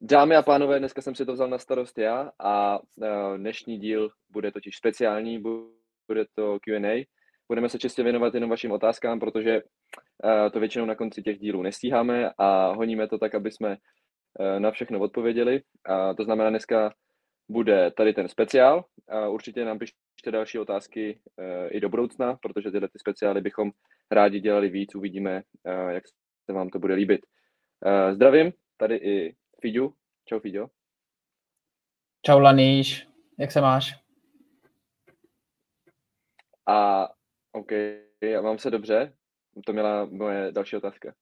[0.00, 2.78] Dámy a pánové, dneska jsem si to vzal na starost já a
[3.36, 5.38] dnešní díl bude totiž speciální,
[6.08, 7.06] bude to Q&A.
[7.48, 9.62] Budeme se čistě věnovat jenom vašim otázkám, protože
[10.52, 13.76] to většinou na konci těch dílů nestíháme a honíme to tak, aby jsme
[14.58, 15.62] na všechno odpověděli.
[15.84, 16.94] A to znamená, dneska
[17.48, 18.84] bude tady ten speciál.
[19.08, 21.20] A určitě nám pište další otázky
[21.70, 23.70] i do budoucna, protože tyhle ty speciály bychom
[24.10, 24.94] rádi dělali víc.
[24.94, 25.42] Uvidíme,
[25.88, 26.04] jak
[26.46, 27.20] se vám to bude líbit.
[28.12, 29.34] Zdravím, tady i
[29.66, 29.94] Fiďu.
[30.24, 30.68] Čau Fiďo.
[32.22, 33.94] Čau Laníš, jak se máš?
[36.66, 37.08] A
[37.52, 37.72] OK,
[38.20, 39.16] já mám se dobře.
[39.66, 41.14] To měla moje další otázka.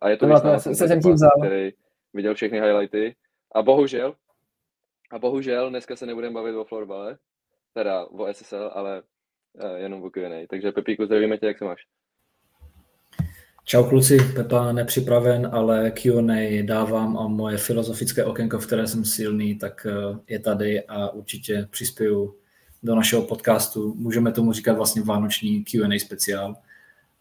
[0.00, 1.30] A je to no, se, se jsem tím vzal.
[1.44, 1.72] který
[2.12, 3.16] viděl všechny highlighty.
[3.54, 4.14] A bohužel,
[5.10, 7.18] a bohužel dneska se nebudeme bavit o florbale,
[7.74, 9.02] teda o SSL, ale
[9.52, 10.46] uh, jenom o Q&A.
[10.46, 11.86] Takže Pepíku, zdravíme tě, jak se máš?
[13.68, 19.54] Čau kluci, Pepa nepřipraven, ale Q&A dávám a moje filozofické okénko, v které jsem silný,
[19.54, 22.34] tak eh, je tady a určitě přispěju
[22.82, 23.94] do našeho podcastu.
[23.94, 26.54] Můžeme tomu říkat vlastně vánoční Q&A speciál.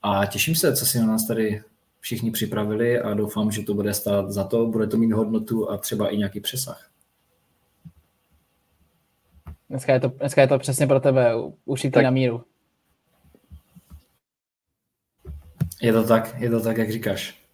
[0.02, 1.62] A těším se, co si na nás tady
[2.00, 5.78] všichni připravili a doufám, že to bude stát za to, bude to mít hodnotu a
[5.78, 6.90] třeba i nějaký přesah.
[9.70, 11.32] Dneska je to, dneska je to přesně pro tebe,
[11.66, 12.44] ušitý tak, na míru.
[15.82, 17.48] Je to tak, je to tak, jak říkáš.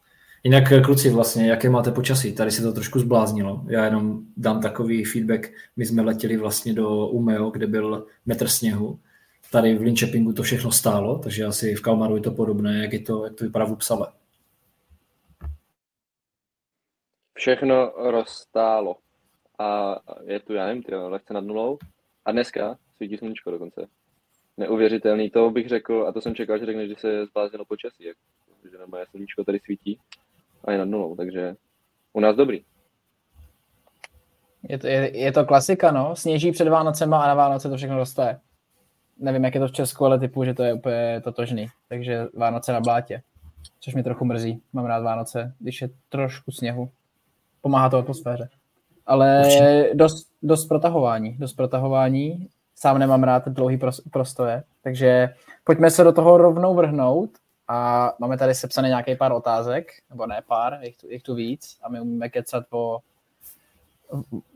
[0.43, 2.35] Jinak eh, kluci vlastně, jaké máte počasí?
[2.35, 3.63] Tady se to trošku zbláznilo.
[3.67, 5.51] Já jenom dám takový feedback.
[5.75, 8.99] My jsme letěli vlastně do Umeo, kde byl metr sněhu.
[9.51, 12.99] Tady v Linköpingu to všechno stálo, takže asi v Kalmaru je to podobné, jak, je
[12.99, 14.07] to, jak to vypadá v Upsale.
[17.33, 18.95] Všechno rozstálo.
[19.59, 21.77] A je tu, já nevím, tyjo, lehce nad nulou.
[22.25, 23.87] A dneska svítí sluníčko dokonce
[24.57, 25.29] neuvěřitelný.
[25.29, 28.17] To bych řekl, a to jsem čekal, že řekneš, že se zbláznilo počasí, jak,
[28.71, 29.99] že na moje sluníčko tady svítí
[30.63, 31.55] a je nad nulou, takže
[32.13, 32.63] u nás dobrý.
[34.69, 36.15] Je to, je, je to klasika, no.
[36.15, 38.39] Sněží před Vánocema a na Vánoce to všechno roste.
[39.17, 41.67] Nevím, jak je to v Česku, ale typu, že to je úplně totožný.
[41.89, 43.21] Takže Vánoce na blátě.
[43.79, 44.61] Což mi trochu mrzí.
[44.73, 46.89] Mám rád Vánoce, když je trošku sněhu.
[47.61, 48.49] Pomáhá to atmosféře.
[49.05, 49.43] Ale
[49.93, 51.37] dost, dost protahování.
[51.37, 52.49] Dost protahování
[52.83, 53.79] sám nemám rád dlouhý
[54.11, 57.29] prostoje, takže pojďme se do toho rovnou vrhnout
[57.67, 61.77] a máme tady sepsané nějaký pár otázek, nebo ne pár, je tu, je tu víc
[61.83, 62.99] a my umíme kecat o,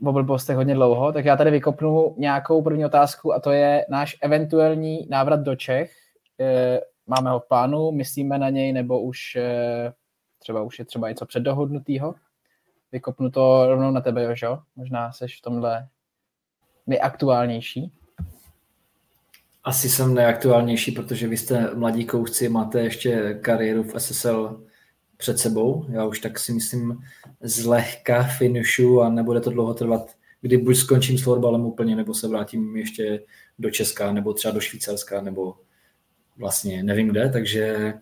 [0.04, 4.16] o blbostech hodně dlouho, tak já tady vykopnu nějakou první otázku a to je náš
[4.22, 5.92] eventuální návrat do Čech.
[6.40, 9.92] E, máme ho v plánu, myslíme na něj, nebo už e,
[10.38, 12.14] třeba už je třeba něco předdohodnutého?
[12.92, 14.58] Vykopnu to rovnou na tebe, Jožo.
[14.76, 15.88] Možná seš v tomhle
[16.86, 17.92] nejaktuálnější.
[19.68, 24.64] Asi jsem nejaktuálnější, protože vy jste mladí kouchci, máte ještě kariéru v SSL
[25.16, 25.86] před sebou.
[25.88, 27.02] Já už tak si myslím
[27.40, 32.28] zlehka finišu a nebude to dlouho trvat, kdy buď skončím s florbalem úplně, nebo se
[32.28, 33.22] vrátím ještě
[33.58, 35.54] do Česka, nebo třeba do Švýcarska, nebo
[36.36, 37.94] vlastně nevím kde, takže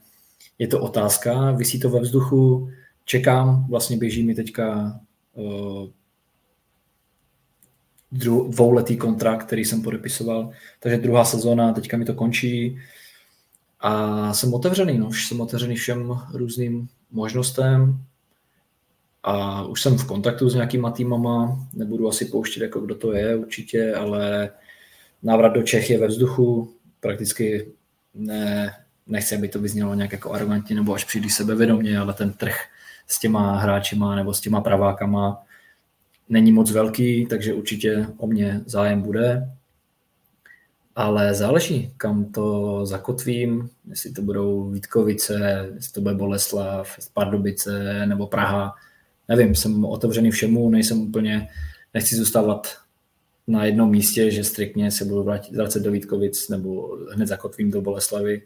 [0.59, 2.71] je to otázka, vysí to ve vzduchu,
[3.05, 5.01] čekám, vlastně běží mi teďka
[5.35, 5.89] uh,
[8.13, 10.51] dvouletý kontrakt, který jsem podepisoval,
[10.81, 12.79] takže druhá sezóna, teďka mi to končí.
[13.81, 18.01] A jsem otevřený, no, jsem otevřený všem různým možnostem.
[19.23, 23.37] A už jsem v kontaktu s nějakýma týmama, nebudu asi pouštět, jako kdo to je
[23.37, 24.51] určitě, ale
[25.23, 27.73] návrat do Čech je ve vzduchu, prakticky
[28.15, 28.75] ne,
[29.07, 32.57] nechci, aby to vyznělo nějak jako arrogantně nebo až příliš sebevědomě, ale ten trh
[33.07, 35.43] s těma hráčima nebo s těma pravákama
[36.29, 39.51] není moc velký, takže určitě o mě zájem bude.
[40.95, 48.27] Ale záleží, kam to zakotvím, jestli to budou Vítkovice, jestli to bude Boleslav, Pardubice nebo
[48.27, 48.75] Praha.
[49.29, 51.49] Nevím, jsem otevřený všemu, nejsem úplně,
[51.95, 52.77] nechci zůstávat
[53.47, 58.43] na jednom místě, že striktně se budu vracet do Vítkovic nebo hned zakotvím do Boleslavy.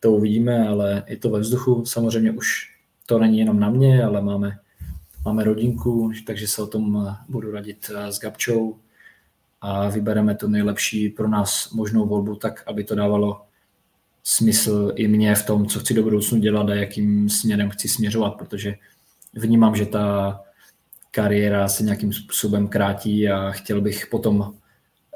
[0.00, 1.84] To uvidíme, ale je to ve vzduchu.
[1.84, 2.72] Samozřejmě už
[3.06, 4.58] to není jenom na mě, ale máme
[5.24, 8.76] máme rodinku, takže se o tom eh, budu radit eh, s Gabčou
[9.60, 13.42] a vybereme to nejlepší pro nás možnou volbu tak, aby to dávalo
[14.24, 18.30] smysl i mě v tom, co chci do budoucnu dělat a jakým směrem chci směřovat,
[18.30, 18.74] protože
[19.34, 20.40] vnímám, že ta
[21.10, 24.54] kariéra se nějakým způsobem krátí a chtěl bych potom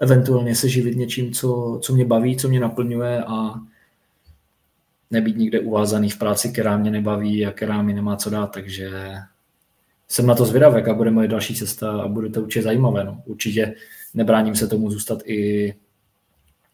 [0.01, 3.55] eventuálně se živit něčím, co, co mě baví, co mě naplňuje a
[5.11, 8.91] nebýt nikde uvázaný v práci, která mě nebaví a která mi nemá co dát, takže
[10.09, 13.05] jsem na to zvědavý, jaká bude moje další cesta a bude to určitě zajímavé.
[13.05, 13.23] No.
[13.27, 13.75] Určitě
[14.15, 15.75] nebráním se tomu zůstat i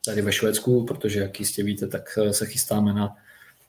[0.05, 3.17] tady ve Švédsku, protože jak jistě víte, tak se chystáme na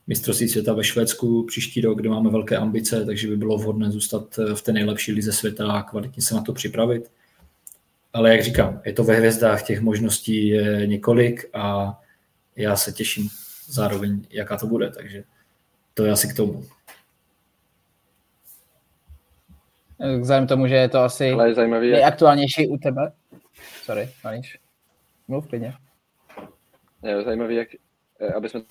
[0.08, 4.40] mistrovství světa ve Švédsku příští rok, kde máme velké ambice, takže by bylo vhodné zůstat
[4.54, 7.12] v té nejlepší lize světa a kvalitně se na to připravit.
[8.14, 12.00] Ale jak říkám, je to ve hvězdách, těch možností je několik a
[12.56, 13.30] já se těším
[13.68, 15.24] zároveň, jaká to bude, takže
[15.94, 16.66] to je asi k tomu.
[20.20, 23.12] Vzhledem tomu, že je to asi Ale je zajímavý, jak- nejaktuálnější u tebe.
[23.84, 24.60] Sorry, Maniš.
[25.28, 25.74] Mluv klidně.
[27.04, 27.68] Je zajímavý, jak,
[28.20, 28.62] eh, aby jsme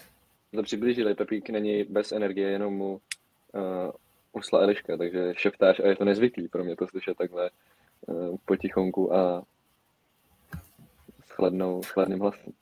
[0.55, 3.90] to přiblížili, Pepík není bez energie, jenom mu uh,
[4.32, 7.50] usla Eliška, takže šeptáš a je to nezvyklý pro mě to slyšet takhle
[8.06, 9.43] uh, potichonku a
[11.26, 12.52] s, chladnou, s chladným hlasem.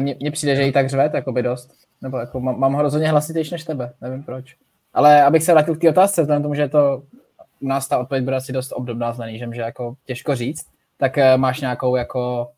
[0.00, 1.70] Mně, mně přijde, že jí tak řve, jakoby dost.
[2.02, 4.56] Nebo jako mám, mám ho rozhodně hlasitější než tebe, nevím proč.
[4.94, 7.02] Ale abych se vrátil k té otázce, vzhledem tomu, že je to
[7.64, 10.66] u nás ta odpověď bude asi dost obdobná s Nanížem, že jako těžko říct,
[10.96, 12.52] tak eh, máš nějakou jako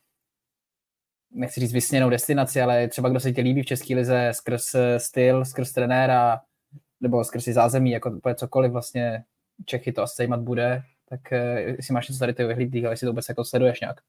[1.31, 5.01] nechci říct vysněnou destinaci, ale třeba kdo se ti líbí v České lize skrz eh,
[5.01, 6.41] styl, skrz trenéra,
[7.01, 9.25] nebo skrz zázemí, jako úplně cokoliv vlastně
[9.65, 13.05] Čechy to asi zajímat bude, tak eh, jestli máš něco tady ty vyhlídlých, ale jestli
[13.05, 14.01] to vůbec jako sleduješ nějak.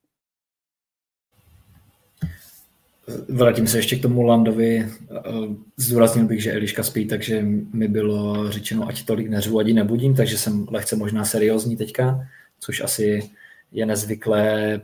[3.28, 4.88] Vrátím se ještě k tomu Landovi.
[5.76, 10.38] Zdůraznil bych, že Eliška spí, takže mi bylo řečeno, ať tolik neřvu, ať nebudím, takže
[10.38, 12.28] jsem lehce možná seriózní teďka,
[12.60, 13.30] což asi
[13.72, 14.80] je nezvyklé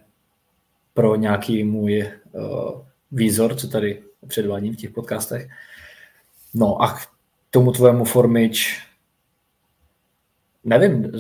[0.94, 2.81] pro nějaký můj uh,
[3.12, 5.49] výzor, co tady předvádím v těch podcastech.
[6.55, 7.09] No a k
[7.50, 8.82] tomu tvému formič,
[10.65, 11.12] nevím,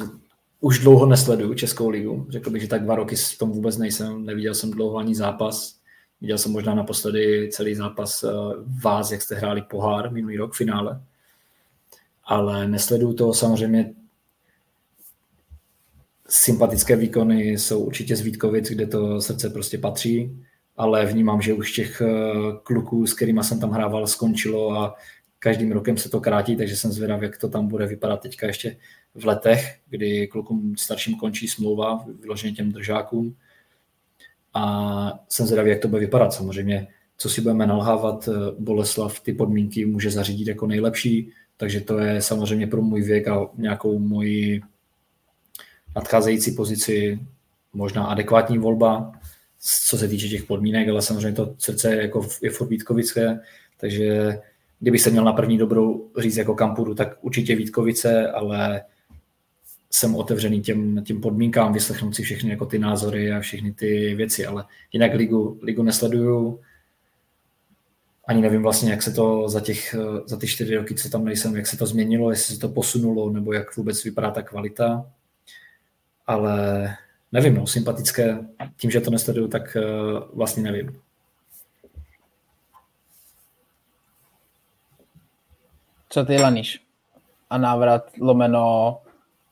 [0.60, 2.26] už dlouho nesleduju Českou ligu.
[2.28, 4.26] Řekl bych, že tak dva roky v tom vůbec nejsem.
[4.26, 5.83] Neviděl jsem dlouho ani zápas.
[6.24, 8.30] Viděl jsem možná naposledy celý zápas uh,
[8.82, 11.02] vás, jak jste hráli pohár minulý rok v finále.
[12.24, 13.94] Ale nesleduju to samozřejmě
[16.28, 20.44] sympatické výkony jsou určitě z Vítkovic, kde to srdce prostě patří,
[20.76, 22.08] ale vnímám, že už těch eh,
[22.62, 24.94] kluků, s kterými jsem tam hrával, skončilo a
[25.38, 28.76] každým rokem se to krátí, takže jsem zvědav, jak to tam bude vypadat teďka ještě
[29.14, 33.36] v letech, kdy klukům starším končí smlouva, vyloženě těm držákům.
[34.54, 36.32] A jsem zvědavý, jak to bude vypadat.
[36.32, 36.86] Samozřejmě,
[37.16, 42.22] co si budeme nalhávat, eh, Boleslav ty podmínky může zařídit jako nejlepší, takže to je
[42.22, 44.60] samozřejmě pro můj věk a nějakou moji
[45.96, 47.18] nadcházející pozici
[47.72, 49.12] možná adekvátní volba,
[49.88, 53.40] co se týče těch podmínek, ale samozřejmě to srdce je, jako, je furt Vítkovické,
[53.80, 54.38] takže
[54.80, 58.82] kdybych se měl na první dobrou říct jako kam půjdu, tak určitě Vítkovice, ale
[59.94, 64.46] jsem otevřený těm, těm podmínkám, vyslechnout si všechny jako ty názory a všechny ty věci,
[64.46, 66.60] ale jinak ligu, ligu nesleduju,
[68.26, 69.94] ani nevím vlastně, jak se to za, těch,
[70.26, 73.30] za ty čtyři roky, co tam nejsem, jak se to změnilo, jestli se to posunulo,
[73.30, 75.06] nebo jak vůbec vypadá ta kvalita
[76.26, 76.96] ale
[77.32, 78.38] nevím, no, sympatické,
[78.76, 81.00] tím, že to nesleduju, tak uh, vlastně nevím.
[86.08, 86.80] Co ty, Laniš?
[87.50, 88.98] A návrat lomeno,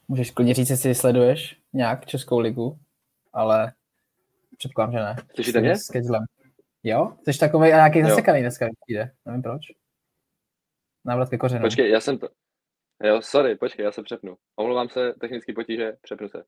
[0.09, 2.79] můžeš klidně říct, jestli sleduješ nějak Českou ligu,
[3.33, 3.73] ale
[4.59, 5.17] předpokládám, že ne.
[5.35, 5.77] Slyšíte mě?
[5.77, 5.91] S.
[6.83, 7.17] Jo?
[7.29, 9.11] Jsi takový a nějaký zasekaný dneska přijde.
[9.27, 9.61] Nevím proč.
[11.05, 11.63] Návrat ke kořenu.
[11.63, 12.29] Počkej, já jsem to...
[13.03, 14.37] Jo, sorry, počkej, já se přepnu.
[14.57, 16.43] Omlouvám se, technický potíže, přepnu se.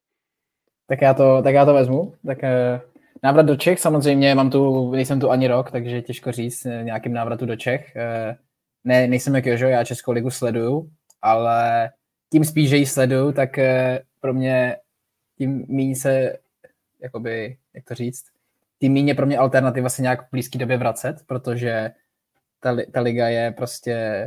[0.86, 2.14] Tak já to, tak já to vezmu.
[2.26, 2.80] Tak eh,
[3.22, 7.12] návrat do Čech, samozřejmě mám tu, nejsem tu ani rok, takže těžko říct eh, nějakým
[7.12, 7.96] návratu do Čech.
[7.96, 8.36] Eh,
[8.84, 10.90] ne, nejsem jak Jožo, já Českou ligu sleduju,
[11.22, 11.90] ale
[12.32, 13.50] tím spíš, že ji sleduju, tak
[14.20, 14.76] pro mě
[15.38, 16.32] tím méně se,
[17.02, 18.24] jakoby, jak to říct,
[18.80, 21.90] tím méně pro mě alternativa se nějak v blízké době vracet, protože
[22.60, 24.26] ta, ta liga je prostě,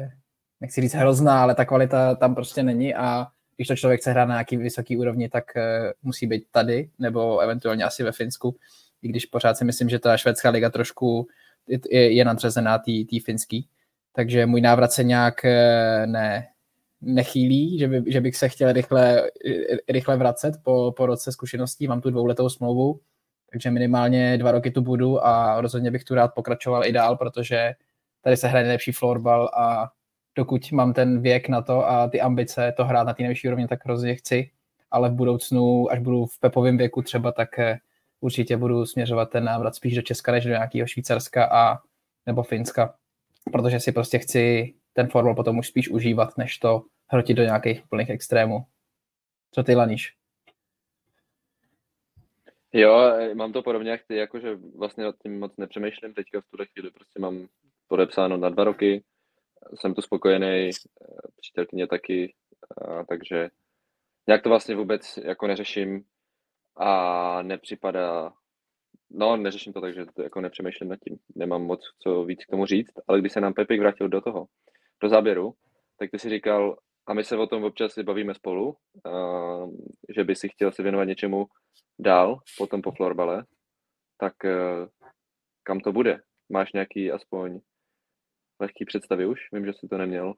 [0.62, 4.25] nechci říct hrozná, ale ta kvalita tam prostě není a když to člověk chce hrát
[4.25, 5.62] na nějaký vysoký úrovni, tak uh,
[6.04, 8.56] musí být tady, nebo eventuálně asi ve Finsku,
[9.01, 11.27] i když pořád si myslím, že ta švédská liga trošku
[11.68, 13.70] je, je nadřazená té finský.
[14.13, 16.48] Takže můj návrat se nějak uh, ne,
[17.01, 19.32] nechýlí, že, by, že bych se chtěl rychle,
[19.89, 21.88] rychle vracet po, po roce zkušeností.
[21.88, 23.00] Mám tu dvouletou smlouvu,
[23.51, 27.74] takže minimálně dva roky tu budu a rozhodně bych tu rád pokračoval i dál, protože
[28.22, 29.92] tady se hraje nejlepší florbal a
[30.36, 33.68] dokud mám ten věk na to a ty ambice to hrát na té nejvyšší úrovni,
[33.68, 34.51] tak hrozně chci,
[34.92, 37.80] ale v budoucnu, až budu v pepovém věku třeba, tak eh,
[38.22, 41.80] určitě budu směřovat ten návrat spíš do Česka, než do nějakého Švýcarska a
[42.25, 42.94] nebo Finska,
[43.51, 47.82] protože si prostě chci ten formul potom už spíš užívat, než to hrotit do nějakých
[47.89, 48.66] plných extrémů.
[49.51, 50.13] Co ty, Laníš?
[52.74, 56.66] Jo, mám to podobně jak ty, jakože vlastně nad tím moc nepřemýšlím teďka v tuhle
[56.66, 57.48] chvíli, prostě mám
[57.88, 59.04] podepsáno na dva roky,
[59.74, 60.70] jsem tu spokojený,
[61.42, 62.34] přítelkyně taky,
[63.10, 63.50] takže
[64.27, 66.04] nějak to vlastně vůbec jako neřeším
[66.75, 68.34] a nepřipadá,
[69.10, 72.50] no neřeším to tak, že to jako nepřemýšlím nad tím, nemám moc co víc k
[72.50, 74.48] tomu říct, ale když se nám Pepik vrátil do toho,
[75.04, 75.54] do záběru,
[76.00, 76.77] tak ty si říkal,
[77.08, 78.75] a my se o tom občas si bavíme spolu,
[79.06, 79.72] uh,
[80.16, 81.46] že by si chtěl se věnovat něčemu
[82.00, 83.46] dál, potom po florbale,
[84.18, 84.88] tak uh,
[85.63, 86.22] kam to bude?
[86.50, 87.60] Máš nějaký aspoň
[88.60, 89.39] lehký představy už?
[89.54, 90.34] Vím, že jsi to neměl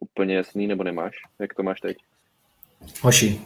[0.00, 1.16] úplně jasný, nebo nemáš?
[1.40, 1.96] Jak to máš teď?
[3.02, 3.40] Hoši,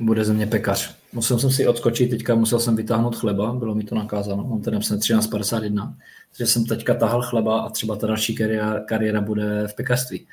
[0.00, 0.96] bude ze mě pekař.
[1.12, 4.74] Musel jsem si odskočit, teďka musel jsem vytáhnout chleba, bylo mi to nakázáno, mám tady
[4.74, 5.94] napsané 13.51,
[6.30, 10.26] takže jsem teďka tahal chleba a třeba ta další kariéra, kariéra bude v pekařství.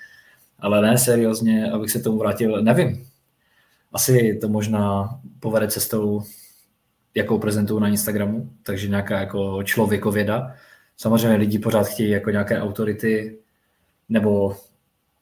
[0.59, 3.07] Ale ne, seriózně, abych se tomu vrátil, nevím.
[3.93, 5.09] Asi to možná
[5.39, 6.23] povede cestou,
[7.15, 10.55] jakou prezentuju na Instagramu, takže nějaká jako člověkověda.
[10.97, 13.39] Samozřejmě lidi pořád chtějí jako nějaké autority,
[14.09, 14.57] nebo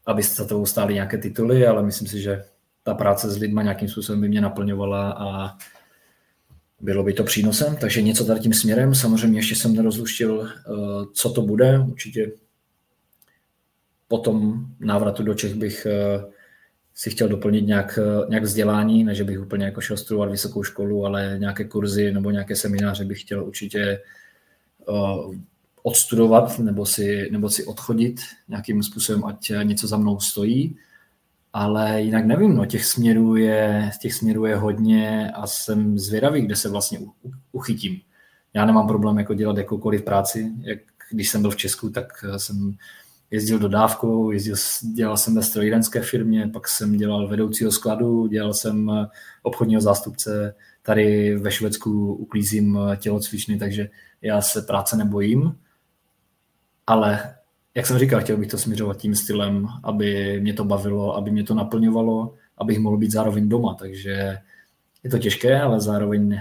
[0.06, 2.44] aby za to stály nějaké tituly, ale myslím si, že
[2.86, 5.58] ta práce s lidma nějakým způsobem by mě naplňovala a
[6.82, 8.96] bylo by to přínosem, takže něco tady tím směrem.
[8.96, 10.72] Samozřejmě ještě jsem nerozluštil, eh,
[11.13, 11.80] co to bude.
[11.80, 12.32] Určitě
[14.08, 16.24] po tom návratu do Čech bych eh,
[16.94, 20.63] si chtěl doplnit nějak, eh, nějak vzdělání, ne že bych úplně jako šel studovat vysokou
[20.63, 24.01] školu, ale nějaké kurzy nebo nějaké semináře bych chtěl určitě
[25.84, 28.15] odstudovat nebo si, nebo si odchodit
[28.48, 30.77] nějakým způsobem, ať něco za mnou stojí
[31.58, 36.56] ale jinak nevím, no, těch směrů je, těch směrů je hodně a jsem zvědavý, kde
[36.56, 37.00] se vlastně
[37.52, 38.02] uchytím.
[38.54, 40.80] Já nemám problém jako dělat jakoukoliv práci, jak
[41.12, 42.74] když jsem byl v Česku, tak jsem
[43.32, 44.56] jezdil dodávkou, jezdil,
[44.96, 48.92] dělal jsem ve strojírenské firmě, pak jsem dělal vedoucího skladu, dělal jsem
[49.44, 53.90] obchodního zástupce, tady ve Švédsku uklízím tělocvičny, takže
[54.22, 55.56] já se práce nebojím,
[56.88, 57.36] ale
[57.75, 61.44] jak jsem říkal, chtěl bych to směřovat tím stylem, aby mě to bavilo, aby mě
[61.44, 64.38] to naplňovalo, abych mohl být zároveň doma, takže
[65.03, 66.39] je to těžké, ale zároveň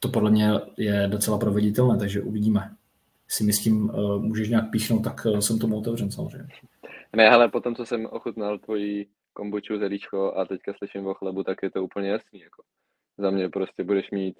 [0.00, 2.70] to podle mě je docela proveditelné, takže uvidíme.
[3.26, 6.48] Jestli mi s tím uh, můžeš nějak píchnout, tak uh, jsem tomu otevřen samozřejmě.
[7.16, 11.58] Ne, ale potom, co jsem ochutnal tvoji kombuču zelíčko a teďka slyším o chlebu, tak
[11.62, 12.40] je to úplně jasný.
[12.40, 12.62] Jako.
[13.18, 14.36] Za mě prostě budeš mít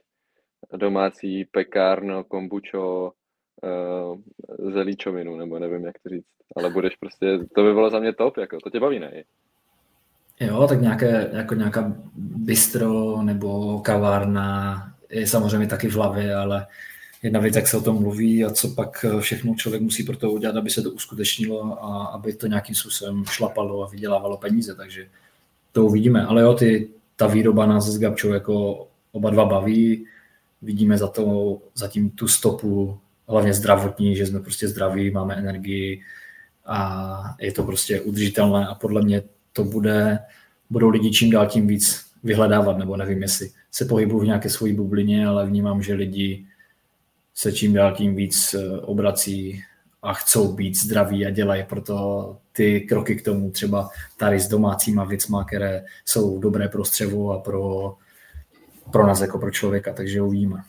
[0.77, 3.13] domácí pekárno, kombučo,
[3.63, 6.27] uh, zelíčovinu, nebo nevím, jak to říct.
[6.57, 9.25] Ale budeš prostě, to by bylo za mě top, jako, to tě baví, ne?
[10.41, 14.77] Jo, tak nějaké, jako nějaká bistro nebo kavárna
[15.11, 16.67] je samozřejmě taky v hlavě, ale
[17.23, 20.31] jedna věc, jak se o tom mluví a co pak všechno člověk musí pro to
[20.31, 25.09] udělat, aby se to uskutečnilo a aby to nějakým způsobem šlapalo a vydělávalo peníze, takže
[25.73, 26.27] to uvidíme.
[26.27, 30.07] Ale jo, ty, ta výroba nás s Gabčou jako oba dva baví,
[30.63, 36.03] vidíme za to, zatím tu stopu hlavně zdravotní, že jsme prostě zdraví, máme energii
[36.67, 40.19] a je to prostě udržitelné a podle mě to bude,
[40.71, 44.73] budou lidi čím dál tím víc vyhledávat, nebo nevím, jestli se pohybují v nějaké svojí
[44.73, 46.47] bublině, ale vnímám, že lidi
[47.35, 49.65] se čím dál tím víc eh, obrací
[50.03, 55.05] a chcou být zdraví a dělají proto ty kroky k tomu, třeba tady s domácíma
[55.05, 57.95] věcma, které jsou dobré pro střevo a pro,
[58.93, 60.63] pro nás jako pro člověka, takže uvidíme.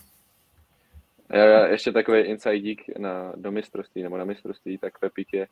[1.30, 5.48] Já, ještě takový insidík na, do mistrovství nebo na mistrovství, tak Pepik je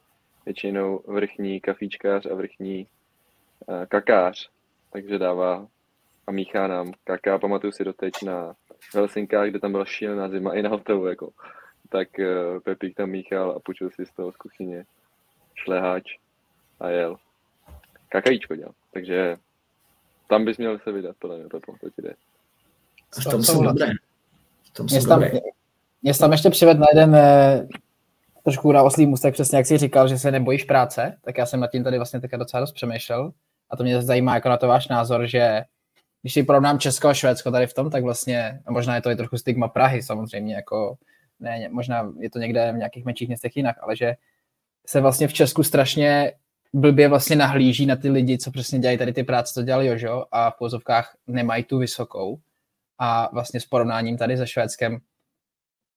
[0.46, 2.88] většinou vrchní kafíčkář a vrchní
[3.68, 4.50] uh, kakář,
[4.92, 5.68] takže dává
[6.27, 7.39] a míchá nám kaká.
[7.39, 8.56] Pamatuju si doteď na
[8.94, 11.30] Helsinkách, kde tam byla šílená zima i na hotelu, jako.
[11.89, 14.86] tak uh, Pepík tam míchal a půjčil si z toho z kuchyně
[15.56, 16.18] šleháč
[16.80, 17.18] a jel.
[18.10, 19.38] Kakajíčko dělal, takže
[20.30, 22.13] tam bys měl se vydat, podle mě, Pepo, to ti jde.
[23.22, 23.88] V tom jsou dobré.
[24.63, 25.32] V tom jsou dobré.
[26.03, 27.67] Mě tam ještě přived na jeden eh,
[28.43, 31.60] trošku na oslý můstek, přesně jak jsi říkal, že se nebojíš práce, tak já jsem
[31.60, 33.31] nad tím tady vlastně teďka docela dost přemýšlel.
[33.69, 35.62] A to mě zajímá jako na to váš názor, že
[36.22, 39.10] když si porovnám Česko a Švédsko tady v tom, tak vlastně, a možná je to
[39.10, 40.98] i trochu stigma Prahy samozřejmě, jako
[41.39, 44.13] ne, možná je to někde v nějakých menších městech jinak, ale že
[44.88, 46.33] se vlastně v Česku strašně
[46.74, 50.24] blbě vlastně nahlíží na ty lidi, co přesně dělají tady ty práce, co dělali Jožo
[50.31, 52.39] a v pozovkách nemají tu vysokou.
[53.00, 55.00] A vlastně s porovnáním tady se Švédskem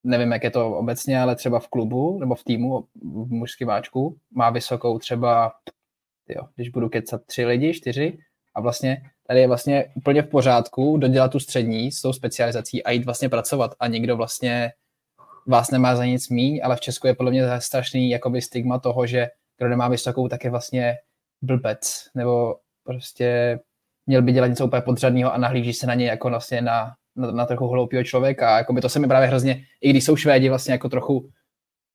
[0.06, 4.16] nevím, jak je to obecně, ale třeba v klubu nebo v týmu v mužském váčku
[4.30, 5.52] má vysokou třeba,
[6.28, 8.18] jo, když budu kecat tři lidi, čtyři
[8.54, 12.90] a vlastně tady je vlastně úplně v pořádku dodělat tu střední s tou specializací a
[12.90, 14.72] jít vlastně pracovat a nikdo vlastně
[15.46, 19.06] vás nemá za nic míň, ale v Česku je podle mě strašný jakoby stigma toho,
[19.06, 19.26] že
[19.58, 20.96] kdo nemá vysokou, tak je vlastně
[21.42, 23.58] blbec, nebo prostě
[24.06, 27.30] měl by dělat něco úplně podřadného a nahlíží se na něj jako vlastně na na,
[27.30, 28.58] na trochu hloupého člověka.
[28.58, 31.30] Jako by to se mi právě hrozně, i když jsou Švédi vlastně jako trochu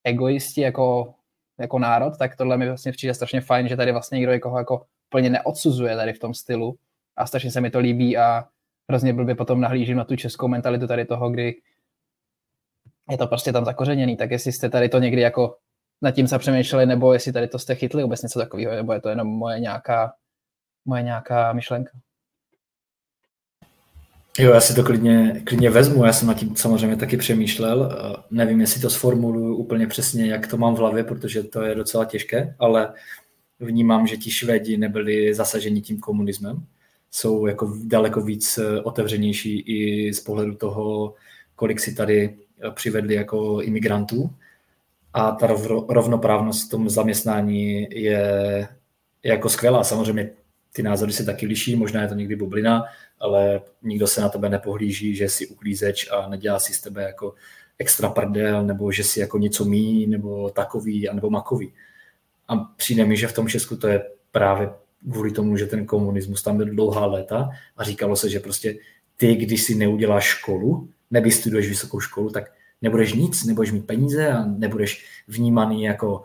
[0.03, 1.13] egoisti jako,
[1.59, 4.85] jako národ, tak tohle mi vlastně přijde strašně fajn, že tady vlastně někdo někoho jako
[5.09, 6.75] plně neodsuzuje tady v tom stylu
[7.15, 8.43] a strašně se mi to líbí a
[8.89, 11.55] hrozně blbě potom nahlížím na tu českou mentalitu tady toho, kdy
[13.11, 15.57] je to prostě tam zakořeněný, tak jestli jste tady to někdy jako
[16.01, 19.01] nad tím se přemýšleli, nebo jestli tady to jste chytli vůbec něco takového, nebo je
[19.01, 20.13] to jenom moje nějaká,
[20.85, 21.91] moje nějaká myšlenka.
[24.39, 27.97] Jo, já si to klidně, klidně vezmu, já jsem nad tím samozřejmě taky přemýšlel.
[28.31, 32.05] Nevím, jestli to sformuluju úplně přesně, jak to mám v hlavě, protože to je docela
[32.05, 32.93] těžké, ale
[33.59, 36.65] vnímám, že ti Švédi nebyli zasaženi tím komunismem.
[37.11, 41.13] Jsou jako daleko víc eh, otevřenější i z pohledu toho,
[41.55, 44.29] kolik si tady eh, přivedli jako imigrantů.
[45.13, 45.47] A ta
[45.89, 48.67] rovnoprávnost v tom zaměstnání je
[49.23, 49.83] jako skvělá.
[49.83, 50.29] Samozřejmě
[50.73, 52.83] ty názory se taky liší, možná je to někdy bublina,
[53.19, 57.33] ale nikdo se na tebe nepohlíží, že jsi uklízeč a nedělá si z tebe jako
[57.79, 61.73] extra prdel, nebo že si jako něco mí, nebo takový, nebo makový.
[62.47, 64.69] A přijde mi, že v tom Česku to je právě
[65.11, 68.75] kvůli tomu, že ten komunismus tam byl dlouhá léta a říkalo se, že prostě
[69.17, 72.51] ty, když si neuděláš školu, nevystuduješ vysokou školu, tak
[72.81, 76.23] nebudeš nic, nebudeš mít peníze a nebudeš vnímaný jako,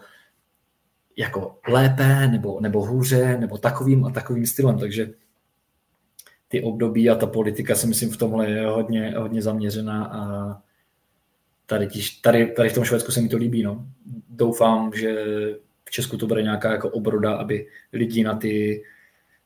[1.17, 4.79] jako lépe nebo, nebo hůře nebo takovým a takovým stylem.
[4.79, 5.11] Takže
[6.49, 10.21] ty období a ta politika si myslím v tomhle je hodně, hodně zaměřená a
[11.67, 11.89] tady,
[12.23, 13.63] tady, tady v tom Švédsku se mi to líbí.
[13.63, 13.87] No.
[14.31, 15.15] Doufám, že
[15.85, 18.85] v Česku to bude nějaká jako obroda, aby lidi na ty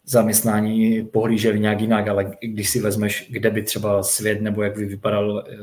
[0.05, 4.85] zaměstnání pohlíželi nějak jinak, ale když si vezmeš, kde by třeba svět nebo jak by
[4.85, 5.57] vypadal, eh,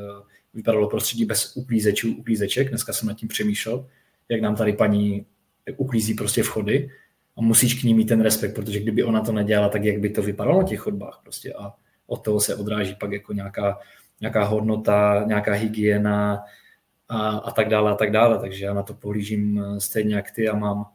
[0.54, 3.88] vypadalo prostředí bez uklízečů, uklízeček, dneska jsem nad tím přemýšlel,
[4.30, 5.26] jak nám tady paní
[5.72, 6.90] uklízí prostě vchody
[7.38, 10.10] a musíš k ní mít ten respekt, protože kdyby ona to nedělala, tak jak by
[10.10, 11.74] to vypadalo na těch chodbách prostě a
[12.08, 13.80] od toho se odráží pak jako nějaká,
[14.22, 16.44] nějaká hodnota, nějaká hygiena,
[17.10, 18.40] a, a tak dále a tak dále.
[18.40, 20.86] Takže já na to pohlížím eh, stejně jak ty a mám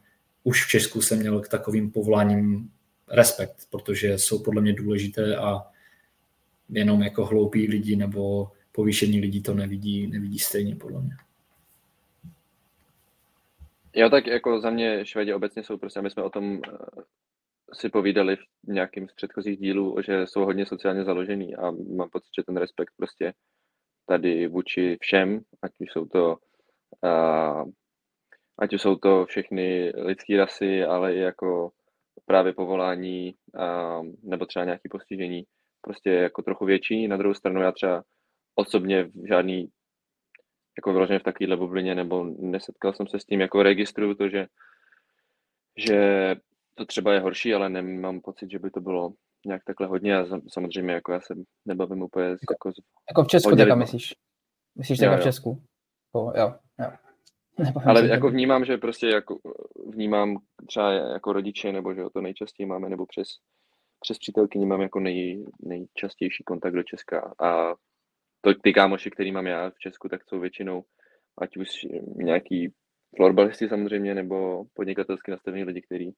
[0.43, 2.69] už v Česku jsem měl k takovým povoláním
[3.11, 5.61] respekt, protože jsou podle mě důležité a
[6.69, 11.13] jenom jako hloupí lidi nebo povýšení lidí to nevidí, nevidí stejně podle mě.
[13.95, 17.03] Jo, tak jako za mě Švédi obecně jsou prostě, my jsme o tom eh,
[17.73, 22.29] si povídali v nějakým z předchozích dílů, že jsou hodně sociálně založený a mám pocit,
[22.37, 23.33] že ten respekt prostě
[24.05, 26.37] tady vůči všem, ať už jsou to
[27.03, 27.71] uh,
[28.59, 31.71] ať už jsou to všechny lidské rasy, ale i jako
[32.25, 35.43] právě povolání uh, nebo třeba nějaké postižení
[35.81, 37.07] prostě jako trochu větší.
[37.07, 38.03] Na druhou stranu já třeba
[38.55, 39.69] osobně v žádný
[40.77, 44.47] jako vyloženě v takovéhle bublině nebo nesetkal jsem se s tím, jako registruju to, že,
[45.77, 46.35] že
[46.75, 49.13] to třeba je horší, ale nemám pocit, že by to bylo
[49.45, 52.71] nějak takhle hodně a samozřejmě jako já se nebavím úplně jako, jako,
[53.09, 54.13] jako v Česku teďka myslíš?
[54.75, 55.61] Myslíš teďka v Česku?
[56.15, 56.91] Jo, jo, jo.
[57.59, 59.39] Nebavím Ale jako vnímám, že prostě jako
[59.93, 63.27] vnímám třeba jako rodiče, nebo že to nejčastěji máme, nebo přes,
[63.99, 67.73] přes přítelky mám jako nej, nejčastější kontakt do Česka a
[68.43, 70.83] to ty kámoši, který mám já v Česku, tak jsou většinou
[71.37, 71.69] ať už
[72.15, 72.73] nějaký
[73.15, 76.13] florbalisti samozřejmě, nebo podnikatelsky nastavení lidi, kteří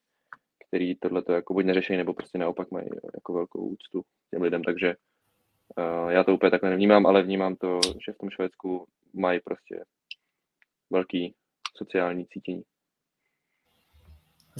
[0.67, 4.63] který tohle to jako buď neřeší, nebo prostě naopak mají jako velkou úctu těm lidem,
[4.63, 4.95] takže
[5.77, 9.83] uh, já to úplně takhle nevnímám, ale vnímám to, že v tom Švédsku mají prostě
[10.89, 11.35] velký
[11.75, 12.63] sociální cítění.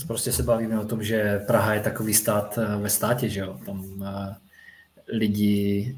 [0.08, 3.60] Prostě se bavíme o tom, že Praha je takový stát eh, ve státě, že jo?
[3.66, 4.08] Tam uh,
[5.08, 5.96] lidi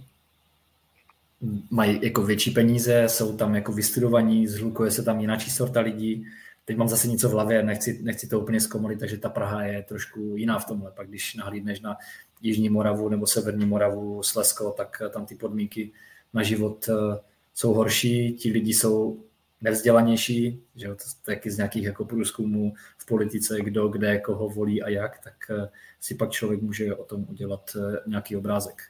[1.72, 6.26] mají jako větší peníze, jsou tam jako vystudovaní, zhlukuje se tam jiná sorta lidí,
[6.66, 9.84] teď mám zase něco v hlavě, nechci, nechci to úplně zkomolit, takže ta Praha je
[9.84, 10.92] trošku jiná v tomhle.
[10.92, 11.98] Pak když nahlídneš na
[12.42, 15.92] Jižní Moravu nebo Severní Moravu, Slesko, tak tam ty podmínky
[16.34, 17.20] na život eh,
[17.54, 19.24] jsou horší, ti lidi jsou
[19.62, 24.90] nevzdělanější, že to taky z nějakých jako průzkumů v politice, kdo, kde, koho volí a
[24.90, 25.70] jak, tak eh,
[26.00, 28.82] si pak člověk může o tom udělat eh, nějaký obrázek.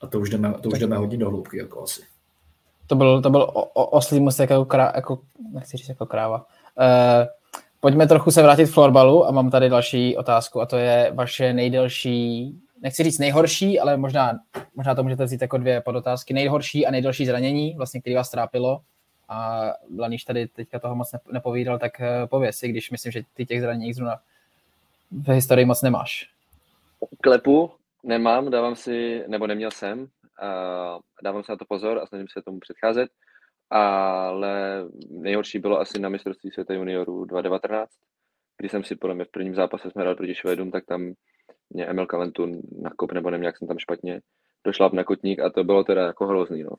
[0.00, 2.02] A to už jdeme, to už jdeme hodně do hloubky, jako asi.
[2.86, 5.18] To byl, to byl o, o, oslý mustek jako, krá, jako,
[5.52, 6.38] nechci říct jako kráva.
[6.38, 7.26] Uh,
[7.80, 11.52] pojďme trochu se vrátit k florbalu a mám tady další otázku a to je vaše
[11.52, 14.38] nejdelší, nechci říct nejhorší, ale možná,
[14.76, 16.34] možná to můžete vzít jako dvě podotázky.
[16.34, 18.80] Nejhorší a nejdelší zranění, vlastně, který vás trápilo
[19.28, 23.46] a Laniš tady teďka toho moc nepovídal, tak eh, pověz si, když myslím, že ty
[23.46, 24.16] těch zranění zrovna
[25.10, 26.30] v historii moc nemáš.
[27.20, 27.70] Klepu
[28.06, 30.06] nemám, dávám si, nebo neměl jsem,
[31.22, 33.08] dávám se na to pozor a snažím se tomu předcházet,
[33.70, 37.90] ale nejhorší bylo asi na mistrovství světa juniorů 2019,
[38.58, 41.12] kdy jsem si podle mě v prvním zápase jsme hrali proti Švédům, tak tam
[41.70, 44.20] mě Emil Kalentu nakop, nebo nevím, jak jsem tam špatně
[44.66, 46.70] došla na kotník a to bylo teda jako hrozný, no.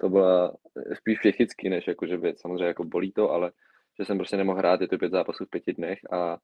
[0.00, 0.56] To byla
[0.94, 3.52] spíš psychický, než jako, že by samozřejmě jako bolí to, ale
[3.98, 6.38] že jsem prostě nemohl hrát, je to pět zápasů v pěti dnech a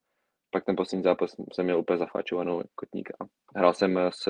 [0.55, 3.25] pak ten poslední zápas jsem měl úplně zafáčovanou kotník a
[3.59, 4.29] hrál jsem s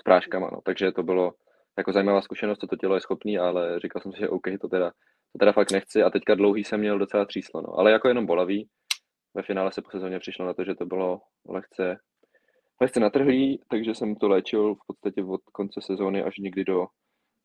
[0.00, 0.60] s práškama, no.
[0.64, 1.32] takže to bylo
[1.78, 4.68] jako zajímavá zkušenost, co to tělo je schopný, ale říkal jsem si, že OK, to
[4.68, 4.90] teda
[5.32, 7.78] to teda fakt nechci a teďka dlouhý jsem měl docela tříslo, no.
[7.78, 8.68] ale jako jenom bolavý.
[9.34, 11.96] Ve finále se po sezóně přišlo na to, že to bylo lehce,
[12.80, 16.86] lehce natrhlý, takže jsem to léčil v podstatě od konce sezóny až někdy do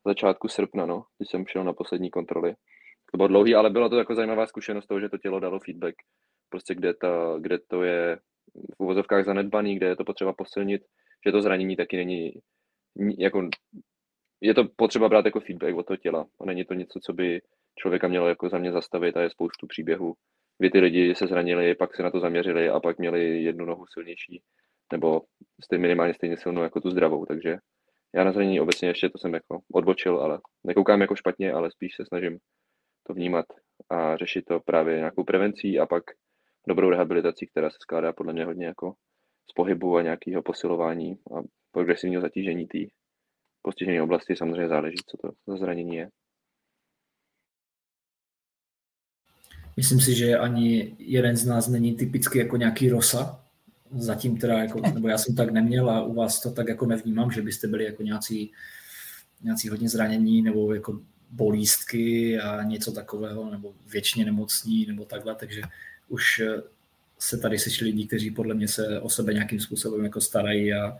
[0.06, 2.54] začátku srpna, no, když jsem šel na poslední kontroly.
[3.12, 5.94] To bylo dlouhý, ale bylo to jako zajímavá zkušenost toho, že to tělo dalo feedback,
[6.48, 8.18] prostě kde, ta, kde to je
[8.76, 10.82] v uvozovkách zanedbaný, kde je to potřeba posilnit,
[11.26, 12.32] že to zranění taky není
[13.18, 13.48] jako
[14.40, 16.26] je to potřeba brát jako feedback od toho těla.
[16.40, 17.40] A není to něco, co by
[17.78, 20.14] člověka mělo jako za mě zastavit a je spoustu příběhů,
[20.58, 23.84] kdy ty lidi se zranili, pak se na to zaměřili a pak měli jednu nohu
[23.92, 24.42] silnější,
[24.92, 25.22] nebo
[25.64, 27.56] jste minimálně stejně silnou jako tu zdravou, takže
[28.14, 31.96] já na zranění obecně ještě to jsem jako odbočil, ale nekoukám jako špatně, ale spíš
[31.96, 32.38] se snažím
[33.06, 33.46] to vnímat
[33.90, 36.02] a řešit to právě nějakou prevencí a pak
[36.68, 38.94] dobrou rehabilitací, která se skládá podle mě hodně jako
[39.50, 42.78] z pohybu a nějakého posilování a progresivního zatížení té
[43.62, 44.36] postižené oblasti.
[44.36, 46.08] Samozřejmě záleží, co to za zranění je.
[49.76, 53.44] Myslím si, že ani jeden z nás není typicky jako nějaký rosa.
[53.90, 57.30] Zatím teda, jako, nebo já jsem tak neměl a u vás to tak jako nevnímám,
[57.30, 58.52] že byste byli jako nějací,
[59.42, 61.00] nějací hodně zranění nebo jako
[61.30, 65.62] bolístky a něco takového, nebo věčně nemocní, nebo takhle, takže
[66.08, 66.42] už
[67.18, 70.98] se tady sešli lidi, kteří podle mě se o sebe nějakým způsobem jako starají a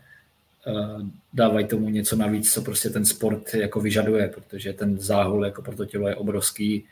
[1.33, 5.75] dávají tomu něco navíc, co prostě ten sport jako vyžaduje, protože ten záhul jako pro
[5.75, 6.85] to tělo je obrovský.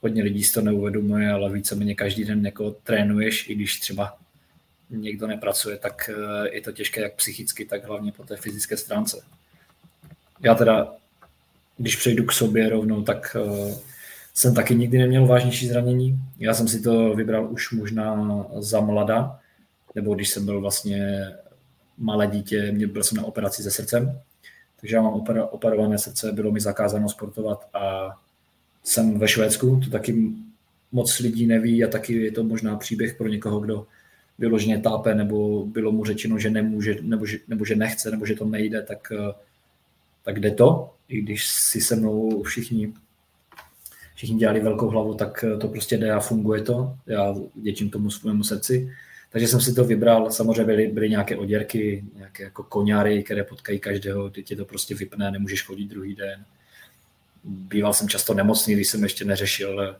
[0.00, 4.18] Hodně lidí si to neuvědomuje, ale víceméně každý den jako trénuješ, i když třeba
[4.90, 9.24] někdo nepracuje, tak e, je to těžké jak psychicky, tak hlavně po té fyzické stránce.
[10.40, 10.94] Já teda,
[11.76, 13.36] když přejdu k sobě rovnou, tak
[14.38, 16.18] jsem taky nikdy neměl vážnější zranění.
[16.38, 19.38] Já jsem si to vybral už možná za mlada,
[19.94, 21.28] nebo když jsem byl vlastně
[21.98, 24.20] malé dítě, mě byl jsem na operaci se srdcem,
[24.80, 28.10] takže já mám operované srdce, bylo mi zakázáno sportovat a
[28.84, 30.32] jsem ve Švédsku, to taky
[30.92, 33.86] moc lidí neví a taky je to možná příběh pro někoho, kdo
[34.38, 38.34] vyloženě tápe nebo bylo mu řečeno, že nemůže, nebo že, nebo že nechce, nebo že
[38.34, 39.12] to nejde, tak,
[40.22, 40.94] tak jde to.
[41.08, 42.92] I když si se mnou všichni,
[44.18, 46.94] všichni dělali velkou hlavu, tak to prostě jde a funguje to.
[47.06, 48.92] Já děčím tomu svému srdci.
[49.30, 53.78] Takže jsem si to vybral, samozřejmě byly, byly nějaké oděrky, nějaké jako koňáry, které potkají
[53.78, 56.44] každého, ty tě to prostě vypne, nemůžeš chodit druhý den.
[57.44, 59.96] Býval jsem často nemocný, když jsem ještě neřešil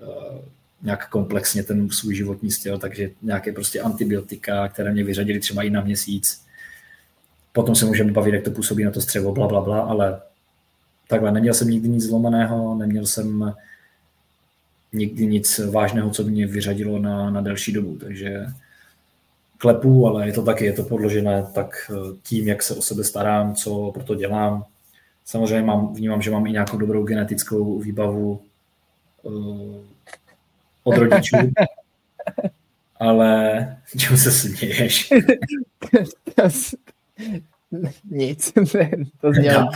[0.00, 0.44] uh,
[0.82, 5.70] nějak komplexně ten svůj životní styl, takže nějaké prostě antibiotika, které mě vyřadili třeba i
[5.70, 6.46] na měsíc.
[7.52, 10.20] Potom se můžeme bavit, jak to působí na to střevo, bla, bla, bla, ale
[11.10, 13.54] takhle, neměl jsem nikdy nic zlomeného, neměl jsem
[14.92, 18.46] nikdy nic vážného, co mě vyřadilo na, na delší dobu, takže
[19.58, 23.04] klepu, ale je to taky, je to podložené tak eh, tím, jak se o sebe
[23.04, 24.64] starám, co pro to dělám.
[25.24, 28.42] Samozřejmě mám, vnímám, že mám i nějakou dobrou genetickou výbavu
[29.22, 29.76] uh,
[30.84, 31.36] od rodičů,
[32.96, 35.10] ale čemu se směješ?
[38.10, 38.52] Nic,
[39.20, 39.68] to znělo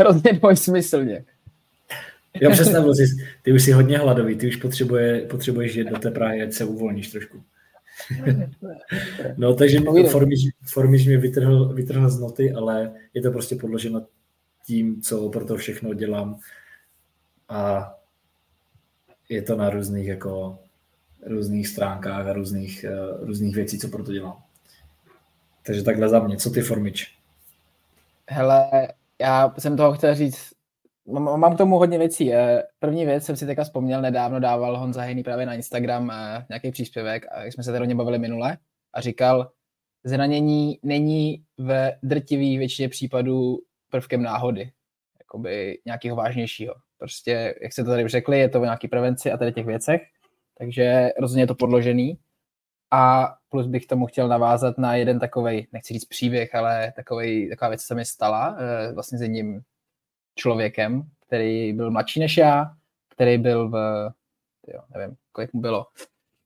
[0.00, 1.24] hrozně dvojsmyslně.
[2.40, 3.04] Já představuji si,
[3.42, 6.64] ty už jsi hodně hladový, ty už potřebuje, potřebuješ jít do té Prahy, ať se
[6.64, 7.42] uvolníš trošku.
[9.36, 14.06] No, takže Formiš, Formiš mě vytrhl, vytrhl z noty, ale je to prostě podloženo
[14.66, 16.40] tím, co pro to všechno dělám.
[17.48, 17.92] A
[19.28, 20.58] je to na různých jako
[21.26, 24.42] různých stránkách a různých, uh, různých věcí, co pro to dělám.
[25.62, 26.36] Takže takhle za mě.
[26.36, 27.14] Co ty, Formič?
[28.28, 28.88] Hele,
[29.20, 30.60] já jsem toho chtěl říct
[31.18, 32.34] Mám k tomu hodně věcí.
[32.34, 36.46] Eh, první věc jsem si teďka vzpomněl, nedávno dával Honza Hejný právě na Instagram eh,
[36.48, 38.58] nějaký příspěvek, a jak jsme se tady bavili minule,
[38.94, 39.50] a říkal,
[40.04, 43.58] zranění není ve drtivý většině případů
[43.90, 44.72] prvkem náhody,
[45.18, 46.74] jakoby nějakého vážnějšího.
[46.98, 50.00] Prostě, jak se to tady řekli, je to o nějaký prevenci a tady těch věcech,
[50.58, 52.18] takže rozhodně je to podložený.
[52.90, 57.68] A plus bych tomu chtěl navázat na jeden takový, nechci říct příběh, ale takovej, taková
[57.68, 59.62] věc se mi stala eh, vlastně s jedním
[60.34, 62.70] člověkem, který byl mladší než já,
[63.08, 63.74] který byl v,
[64.74, 65.86] jo, nevím, kolik mu bylo,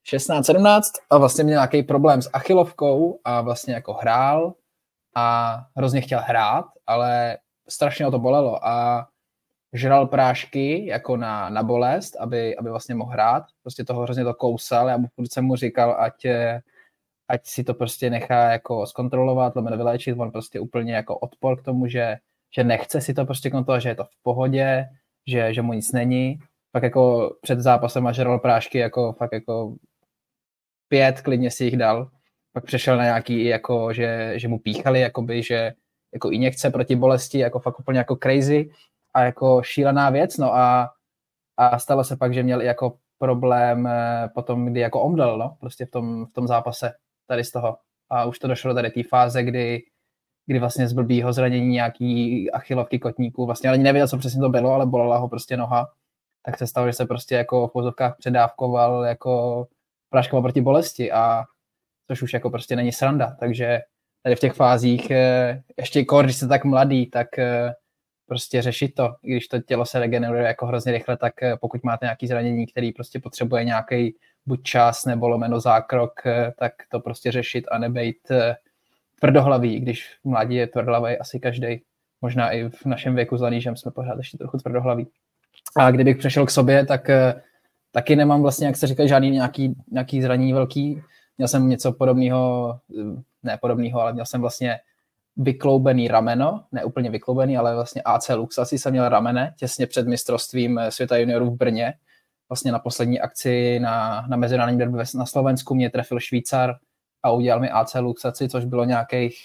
[0.07, 4.54] 16, 17 a vlastně měl nějaký problém s achilovkou a vlastně jako hrál
[5.14, 9.09] a hrozně chtěl hrát, ale strašně ho to bolelo a
[9.74, 13.44] žral prášky jako na, na bolest, aby, aby vlastně mohl hrát.
[13.62, 14.88] Prostě toho hrozně to kousal.
[14.88, 16.26] Já mu jsem mu říkal, ať,
[17.28, 20.18] ať si to prostě nechá jako zkontrolovat, lomeno vyléčit.
[20.18, 22.16] On prostě úplně jako odpor k tomu, že
[22.56, 24.88] že nechce si to prostě kontrolovat, že je to v pohodě,
[25.26, 26.38] že, že mu nic není.
[26.72, 29.76] Pak jako před zápasem a žeral prášky jako fakt jako
[30.88, 32.10] pět, klidně si jich dal.
[32.52, 35.72] Pak přešel na nějaký, jako, že, že mu píchali, jakoby, že
[36.12, 38.70] jako injekce proti bolesti, jako fakt úplně jako crazy
[39.14, 40.90] a jako šílená věc, no a
[41.57, 45.87] a stalo se pak, že měl jako problém eh, potom, kdy jako omdlel, no, prostě
[45.87, 46.92] v tom, v tom zápase
[47.27, 47.77] tady z toho.
[48.11, 49.83] A už to došlo do tady té fáze, kdy,
[50.46, 54.72] kdy vlastně z blbýho zranění nějaký achilovky kotníků, vlastně ani nevěděl, co přesně to bylo,
[54.72, 55.90] ale bolela ho prostě noha.
[56.46, 59.66] Tak se stalo, že se prostě jako v pozovkách předávkoval jako
[60.11, 61.44] práškama proti bolesti a
[62.07, 63.81] což už jako prostě není sranda, takže
[64.22, 67.74] tady v těch fázích, eh, ještě kor, když jste tak mladý, tak eh,
[68.26, 72.06] prostě řešit to, když to tělo se regeneruje jako hrozně rychle, tak eh, pokud máte
[72.06, 76.12] nějaký zranění, který prostě potřebuje nějaký buď čas nebo lomeno zákrok,
[76.58, 78.16] tak to prostě řešit a nebejt
[79.20, 81.82] tvrdohlavý, když v je tvrdohlavý asi každý,
[82.20, 85.06] možná i v našem věku za nížem jsme pořád ještě trochu tvrdohlaví.
[85.76, 87.10] A kdybych přešel k sobě, tak
[87.92, 91.02] taky nemám vlastně, jak se říká, žádný nějaký, nějaký zranění velký.
[91.38, 92.78] Měl jsem něco podobného,
[93.42, 94.78] ne podobného, ale měl jsem vlastně
[95.36, 100.80] vykloubený rameno, ne úplně vykloubený, ale vlastně AC Luxasi jsem měl ramene těsně před mistrovstvím
[100.88, 101.94] světa juniorů v Brně.
[102.48, 106.74] Vlastně na poslední akci na, na mezinárodní derby na Slovensku mě trefil Švýcar
[107.22, 109.36] a udělal mi AC Luxaci, což bylo nějakých,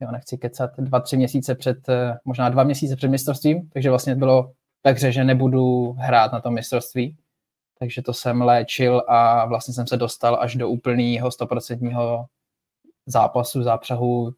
[0.00, 1.78] jo, nechci kecat, dva, tři měsíce před,
[2.24, 4.52] možná dva měsíce před mistrovstvím, takže vlastně bylo
[4.86, 7.16] hře, že nebudu hrát na tom mistrovství
[7.78, 12.26] takže to jsem léčil a vlastně jsem se dostal až do úplného stoprocentního
[13.06, 14.32] zápasu, zápřahu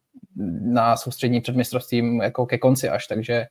[0.61, 3.45] na soustřední před mistrovstvím jako ke konci až, takže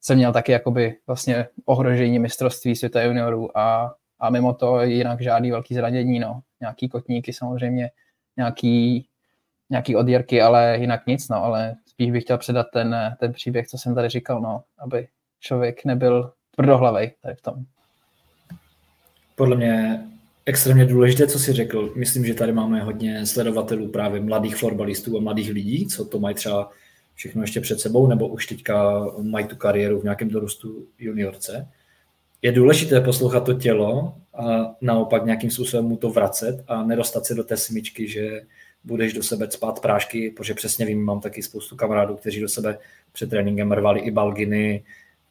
[0.00, 5.50] jsem měl taky jakoby vlastně ohrožení mistrovství světa juniorů a, a mimo to jinak žádný
[5.50, 6.40] velký zranění, no.
[6.60, 7.90] Nějaký kotníky samozřejmě,
[8.36, 9.06] nějaký,
[9.70, 13.78] nějaký odjerky, ale jinak nic, no, ale spíš bych chtěl předat ten, ten příběh, co
[13.78, 15.08] jsem tady říkal, no, aby
[15.40, 17.54] člověk nebyl tvrdohlavej tady v tom.
[19.34, 20.04] Podle mě
[20.46, 21.92] extrémně důležité, co si řekl.
[21.96, 26.34] Myslím, že tady máme hodně sledovatelů právě mladých florbalistů a mladých lidí, co to mají
[26.34, 26.70] třeba
[27.14, 31.68] všechno ještě před sebou, nebo už teďka mají tu kariéru v nějakém dorostu juniorce.
[32.42, 37.34] Je důležité poslouchat to tělo a naopak nějakým způsobem mu to vracet a nedostat se
[37.34, 38.42] do té smyčky, že
[38.84, 42.78] budeš do sebe spát prášky, protože přesně vím, mám taky spoustu kamarádů, kteří do sebe
[43.12, 44.84] před tréninkem rvali i balginy,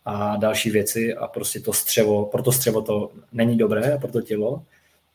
[0.06, 4.22] a další věci a prostě to střevo, pro to střevo to není dobré, pro to
[4.22, 4.64] tělo,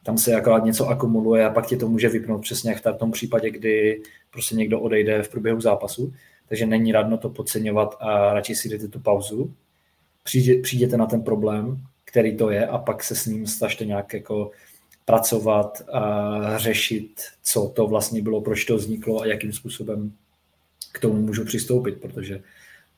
[0.08, 3.10] tam se akorát něco akumuluje a pak tě to může vypnout přesně jak v tom
[3.10, 6.12] případě, kdy prostě někdo odejde v průběhu zápasu,
[6.48, 9.52] takže není radno to podceňovat a radši si jdete tu pauzu,
[10.24, 14.14] přijde, přijděte na ten problém, který to je a pak se s ním snažte nějak
[14.14, 14.50] jako
[15.04, 17.20] pracovat a řešit,
[17.52, 20.12] co to vlastně bylo, proč to vzniklo a jakým způsobem
[20.92, 22.42] k tomu můžu přistoupit, protože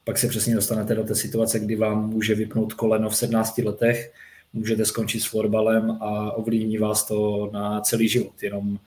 [0.05, 4.12] pak se přesně dostanete do té situace, kdy vám může vypnout koleno v 17 letech,
[4.53, 8.79] můžete skončit s florbalem a ovlivní vás to na celý život, jenom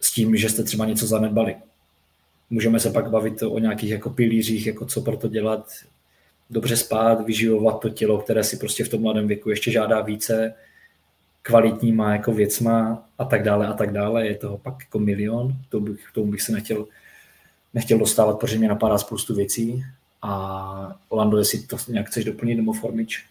[0.00, 1.56] s tím, že jste třeba něco zanedbali.
[2.50, 5.70] Můžeme se pak bavit o nějakých jako pilířích, jako co pro to dělat,
[6.50, 10.54] dobře spát, vyživovat to tělo, které si prostě v tom mladém věku ještě žádá více,
[11.42, 14.26] kvalitníma jako věcma a tak dále a tak dále.
[14.26, 16.86] Je toho pak jako milion, to bych, tomu bych se nechtěl,
[17.74, 19.84] nechtěl dostávat, protože mě napadá spoustu věcí,
[20.26, 23.24] a Lando, jestli to nějak chceš doplnit nebo Formič?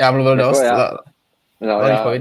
[0.00, 0.62] Já mluvil jako dost.
[0.62, 0.90] Já,
[1.60, 2.14] no, já,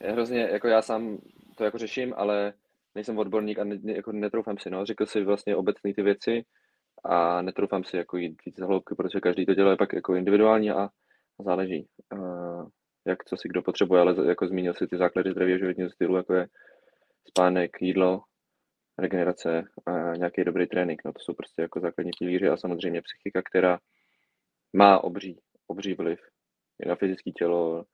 [0.00, 1.18] já, hrozně, jako já sám
[1.56, 2.52] to jako řeším, ale
[2.94, 4.86] nejsem odborník a ne, jako netroufám si, no.
[4.86, 6.44] Řekl si vlastně obecné ty věci
[7.04, 10.88] a netroufám si jako jít víc hloubky, protože každý to dělá pak jako individuálně a,
[11.44, 12.68] záleží, uh,
[13.06, 16.34] jak co si kdo potřebuje, ale jako zmínil si ty základy zdravého životního stylu, jako
[16.34, 16.46] je
[17.28, 18.22] spánek, jídlo,
[18.98, 21.02] regenerace a nějaký dobrý trénink.
[21.04, 23.78] No to jsou prostě jako základní pilíři a samozřejmě psychika, která
[24.72, 26.20] má obří, obří vliv
[26.86, 27.84] na fyzické tělo,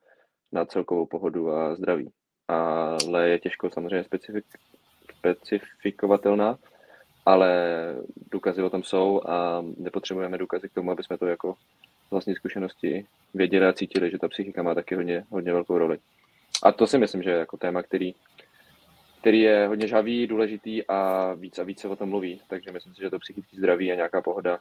[0.51, 2.11] na celkovou pohodu a zdraví.
[2.47, 4.45] Ale je těžko samozřejmě specifik,
[5.17, 6.57] specifikovatelná,
[7.25, 7.51] ale
[8.31, 11.55] důkazy o tom jsou a nepotřebujeme důkazy k tomu, aby jsme to jako
[12.11, 15.99] vlastní zkušenosti věděli a cítili, že ta psychika má taky hodně, hodně velkou roli.
[16.63, 18.13] A to si myslím, že je jako téma, který
[19.21, 22.41] který je hodně žavý, důležitý a víc a víc se o tom mluví.
[22.47, 24.59] Takže myslím si, že to psychické zdraví a nějaká pohoda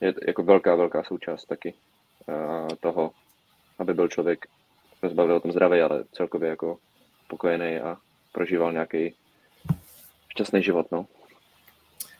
[0.00, 1.74] je jako velká, velká součást taky
[2.26, 3.10] uh, toho,
[3.80, 4.46] aby byl člověk,
[4.98, 6.78] jsme zbavili o tom zdraví, ale celkově jako
[7.24, 7.96] spokojený a
[8.32, 9.14] prožíval nějaký
[10.28, 10.86] šťastný život.
[10.92, 11.06] No.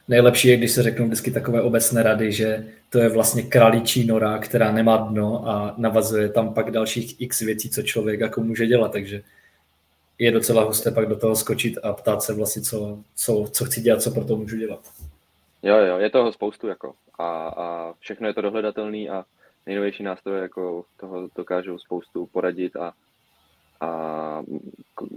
[0.08, 4.38] Nejlepší je, když se řeknou vždycky takové obecné rady, že to je vlastně kraličí nora,
[4.38, 8.92] která nemá dno a navazuje tam pak dalších x věcí, co člověk jako může dělat.
[8.92, 9.22] Takže
[10.18, 13.80] je docela husté pak do toho skočit a ptát se vlastně, co, co, co chci
[13.80, 14.80] dělat, co pro to můžu dělat.
[15.62, 19.24] Jo, jo, je toho spoustu jako a, a všechno je to dohledatelný a
[19.70, 22.92] nejnovější nástroje jako toho dokážou spoustu poradit a,
[23.80, 24.42] a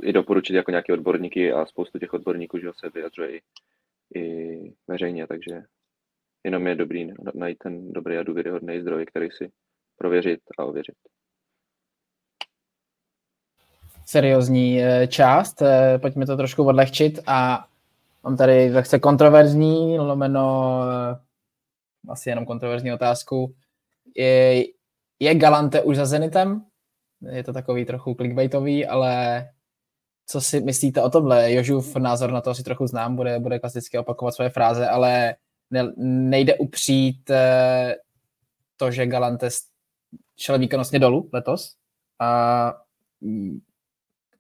[0.04, 3.42] i doporučit jako nějaké odborníky a spoustu těch odborníků, že se vyjadřuje i,
[4.16, 5.64] i veřejně, takže
[6.44, 9.52] jenom je dobrý najít ten dobrý a důvěryhodný zdroj, který si
[9.98, 10.96] prověřit a ověřit.
[14.06, 17.68] Seriózní eh, část, eh, pojďme to trošku odlehčit a
[18.24, 21.20] mám tady lehce kontroverzní, lomeno eh,
[22.10, 23.56] asi jenom kontroverzní otázku.
[24.16, 24.64] Je,
[25.20, 26.66] je Galante už za Zenitem?
[27.32, 29.46] Je to takový trochu clickbaitový, ale
[30.26, 31.54] co si myslíte o tomhle?
[31.54, 35.36] Jožův názor na to asi trochu znám, bude, bude klasicky opakovat své fráze, ale
[35.72, 37.96] ne, nejde upřít eh,
[38.78, 39.50] to, že Galante
[40.38, 41.76] šel výkonnostně dolů letos
[42.20, 42.74] a
[43.22, 43.60] mm,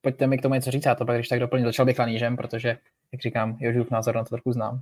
[0.02, 1.66] pojďte mi k tomu něco říct, já to pak když tak doplnit.
[1.66, 2.78] Začal bych lanížem, protože,
[3.12, 4.82] jak říkám, Jožův názor na to trochu znám.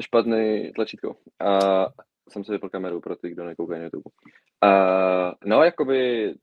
[0.00, 1.08] Špatný tlačítko.
[1.08, 1.86] Uh,
[2.28, 4.10] jsem si vypl kameru pro ty, kdo nekoukají na YouTube.
[4.64, 6.34] Uh, no, jakoby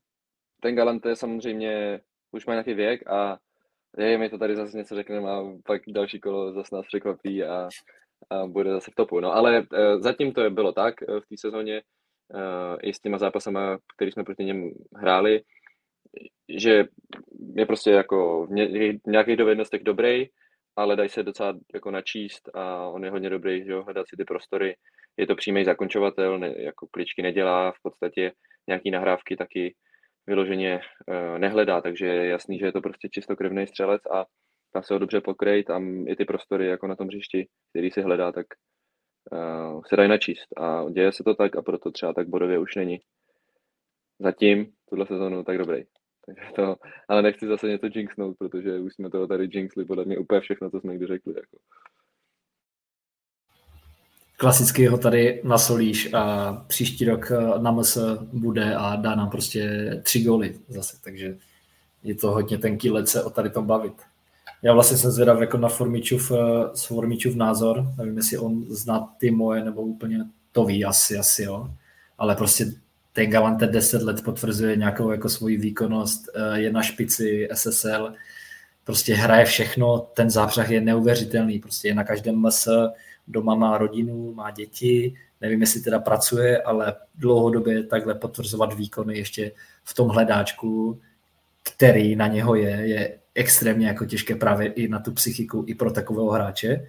[0.60, 2.00] ten Galante samozřejmě
[2.32, 3.38] už má nějaký věk a
[3.98, 7.68] je, mi to tady zase něco řekneme a pak další kolo zase nás překvapí a,
[8.30, 9.20] a bude zase v topu.
[9.20, 11.82] No ale uh, zatím to bylo tak uh, v té sezóně,
[12.34, 15.42] uh, i s těma zápasama, který jsme proti něm hráli,
[16.48, 16.84] že
[17.54, 18.50] je prostě jako v
[19.06, 20.26] nějakých dovednostech dobrý,
[20.78, 24.16] ale dají se docela jako načíst a on je hodně dobrý, že jo, hledat si
[24.16, 24.76] ty prostory.
[25.16, 28.32] Je to přímý zakončovatel, ne, jako kličky nedělá, v podstatě
[28.66, 29.74] nějaký nahrávky taky
[30.26, 34.26] vyloženě uh, nehledá, takže je jasný, že je to prostě čistokrevný střelec a
[34.74, 38.02] dá se ho dobře pokryt, tam i ty prostory jako na tom hřišti, který si
[38.02, 38.46] hledá, tak
[39.32, 42.74] uh, se dají načíst a děje se to tak a proto třeba tak bodově už
[42.74, 43.00] není
[44.18, 45.84] zatím tuhle sezonu tak dobrý.
[46.28, 46.76] Takže to,
[47.08, 50.70] ale nechci zase něco jinxnout, protože už jsme toho tady jinxli podle mě úplně všechno,
[50.70, 51.34] co jsme kdy řekli.
[51.36, 51.56] Jako.
[54.36, 57.98] Klasicky ho tady nasolíš a příští rok eh, na MS
[58.32, 61.38] bude a dá nám prostě tři góly zase, takže
[62.02, 63.94] je to hodně tenký let se o tady tom bavit.
[64.62, 66.36] Já vlastně jsem zvědav jako na Formičův, eh,
[66.86, 71.70] Formičův názor, nevím, jestli on zná ty moje, nebo úplně to ví, asi, asi jo,
[72.18, 72.66] ale prostě
[73.18, 78.12] ten Galante 10 let potvrzuje nějakou jako svoji výkonnost, eh, je na špici SSL,
[78.84, 82.68] prostě hraje všechno, ten zápřah je neuvěřitelný, prostě je na každém MS,
[83.28, 89.52] doma má rodinu, má děti, nevím, jestli teda pracuje, ale dlouhodobě takhle potvrzovat výkony ještě
[89.84, 91.00] v tom hledáčku,
[91.74, 95.90] který na něho je, je extrémně jako těžké právě i na tu psychiku, i pro
[95.90, 96.86] takového hráče.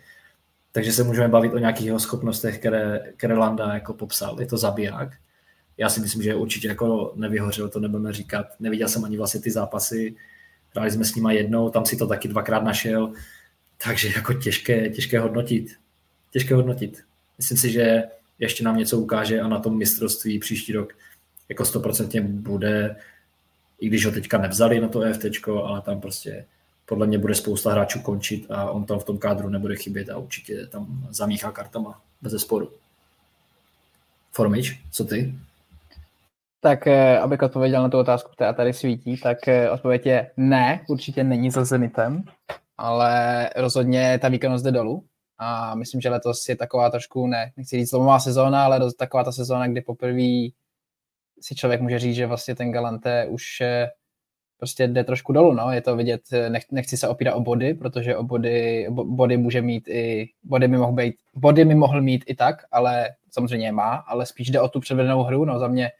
[0.71, 4.39] Takže se můžeme bavit o nějakých jeho schopnostech, které, které Landa jako popsal.
[4.39, 5.09] Je to zabiják.
[5.79, 8.45] Já si myslím, že určitě jako nevyhořel, to nebudeme říkat.
[8.59, 10.15] Neviděl jsem ani vlastně ty zápasy.
[10.71, 13.13] Hráli jsme s nima jednou, tam si to taky dvakrát našel.
[13.83, 15.79] Takže jako těžké, těžké hodnotit
[16.31, 17.03] těžké hodnotit.
[17.37, 18.03] Myslím si, že
[18.39, 20.93] ještě nám něco ukáže a na tom mistrovství příští rok
[21.49, 22.95] jako stoprocentně bude,
[23.79, 26.45] i když ho teďka nevzali na to EFT, ale tam prostě
[26.85, 30.17] podle mě bude spousta hráčů končit a on tam v tom kádru nebude chybět a
[30.17, 32.71] určitě tam zamíchá kartama, bez sporu.
[34.31, 35.35] Formič, co ty?
[36.61, 40.85] Tak eh, abych odpověděl na tu otázku, která tady svítí, tak eh, odpověď je ne,
[40.89, 42.23] určitě není za Zenitem,
[42.77, 45.05] ale rozhodně ta výkonnost jde dolů.
[45.37, 49.31] A myslím, že letos je taková trošku, ne, nechci říct zlomová sezóna, ale taková ta
[49.31, 50.49] sezóna, kdy poprvé
[51.41, 53.87] si člověk může říct, že vlastně ten Galante už eh,
[54.57, 55.71] prostě jde trošku dolů, no.
[55.71, 59.87] Je to vidět, nech, nechci se opírat o body, protože o body, body může mít
[59.87, 64.25] i, body mi mohl být, body mi mohl mít i tak, ale samozřejmě má, ale
[64.25, 65.91] spíš jde o tu předvedenou hru, no za mě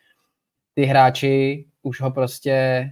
[0.74, 2.86] ty hráči už ho prostě,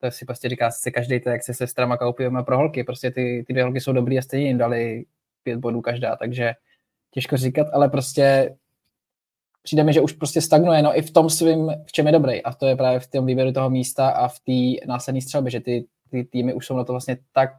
[0.00, 3.52] to si prostě říká si každý jak se sestrama koupíme pro holky, prostě ty, ty
[3.52, 5.04] dvě holky jsou dobrý a stejně jim dali
[5.42, 6.52] pět bodů každá, takže
[7.10, 8.56] těžko říkat, ale prostě
[9.62, 12.42] přijde mi, že už prostě stagnuje, no i v tom svým, v čem je dobrý,
[12.42, 15.60] a to je právě v tom výběru toho místa a v té následné střelbě, že
[15.60, 17.50] ty, ty týmy už jsou na to vlastně tak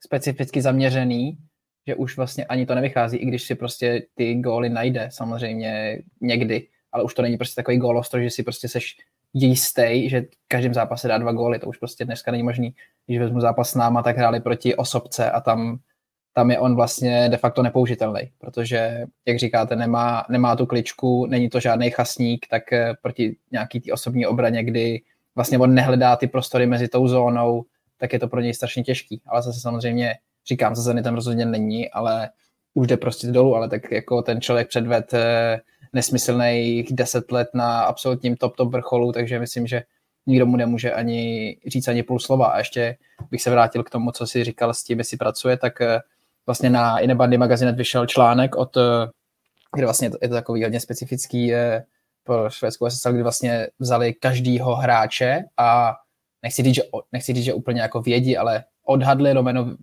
[0.00, 1.38] specificky zaměřený,
[1.86, 6.66] že už vlastně ani to nevychází, i když si prostě ty góly najde samozřejmě někdy,
[6.94, 8.96] ale už to není prostě takový gólostro, že si prostě seš
[9.34, 12.74] jistý, že v každém zápase dá dva góly, to už prostě dneska není možný.
[13.06, 15.78] Když vezmu zápas s náma, tak hráli proti osobce a tam
[16.34, 21.50] tam je on vlastně de facto nepoužitelný, protože, jak říkáte, nemá, nemá tu kličku, není
[21.50, 25.02] to žádný chasník, tak eh, proti nějaký té osobní obraně, kdy
[25.34, 27.64] vlastně on nehledá ty prostory mezi tou zónou,
[27.98, 29.22] tak je to pro něj strašně těžký.
[29.26, 30.14] Ale zase samozřejmě,
[30.48, 32.30] říkám, za tam rozhodně není, ale
[32.74, 35.60] už jde prostě dolů, ale tak jako ten člověk předved eh,
[35.94, 39.82] nesmyslných deset let na absolutním top top vrcholu, takže myslím, že
[40.26, 42.46] nikdo mu nemůže ani říct ani půl slova.
[42.46, 42.96] A ještě
[43.30, 46.00] bych se vrátil k tomu, co si říkal s tím, jestli pracuje, tak eh,
[46.46, 49.10] vlastně na Inebandy magazinet vyšel článek od, eh,
[49.76, 51.84] kde vlastně je to takový hodně specifický eh,
[52.24, 55.94] pro švédskou SSL, kdy vlastně vzali každýho hráče a
[56.42, 56.82] nechci říct, že,
[57.12, 59.76] nechci říct, že úplně jako vědí, ale odhadli, romeno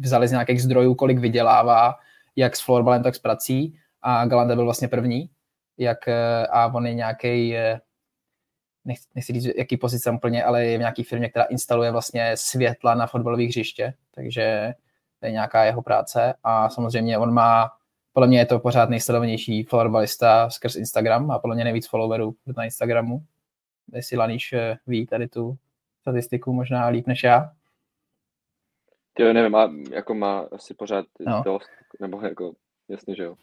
[0.00, 1.94] vzali z nějakých zdrojů, kolik vydělává,
[2.36, 5.30] jak s florbalem, tak s prací a Galante byl vlastně první,
[5.78, 7.54] jak, eh, a on je nějaký
[8.86, 12.94] nechci, nechci říct, jaký pozice úplně, ale je v nějaký firmě, která instaluje vlastně světla
[12.94, 14.74] na fotbalových hřiště, takže
[15.20, 17.70] to je nějaká jeho práce a samozřejmě on má,
[18.12, 22.64] podle mě je to pořád nejsledovanější florbalista skrz Instagram a podle mě nejvíc followerů na
[22.64, 23.22] Instagramu.
[23.92, 25.56] Jestli Laníš eh, ví tady tu
[26.00, 27.52] statistiku možná líp než já.
[29.18, 31.42] Jo, nevím, má, jako má asi pořád no.
[31.44, 31.68] dost,
[32.00, 32.52] nebo jako,
[32.88, 33.36] jasně, že jo.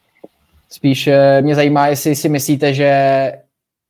[0.74, 1.10] Spíš
[1.42, 2.92] mě zajímá, jestli si myslíte, že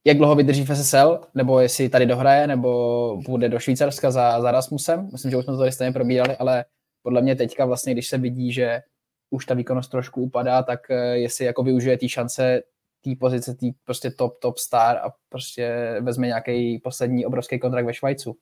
[0.06, 4.52] jak dlouho vydrží v SSL, nebo jestli tady dohraje, nebo bude do Švýcarska za, za
[4.52, 5.10] Rasmusem.
[5.12, 6.66] Myslím, že už jsme to tady stejně probírali, ale
[7.02, 8.82] podle mě teďka vlastně, když se vidí, že
[9.30, 12.64] už ta výkonnost trošku upadá, tak eh, jestli jako využije té šance
[13.04, 17.94] té pozice, tý prostě top, top star a prostě vezme nějaký poslední obrovský kontrakt ve
[17.94, 18.38] Švajcu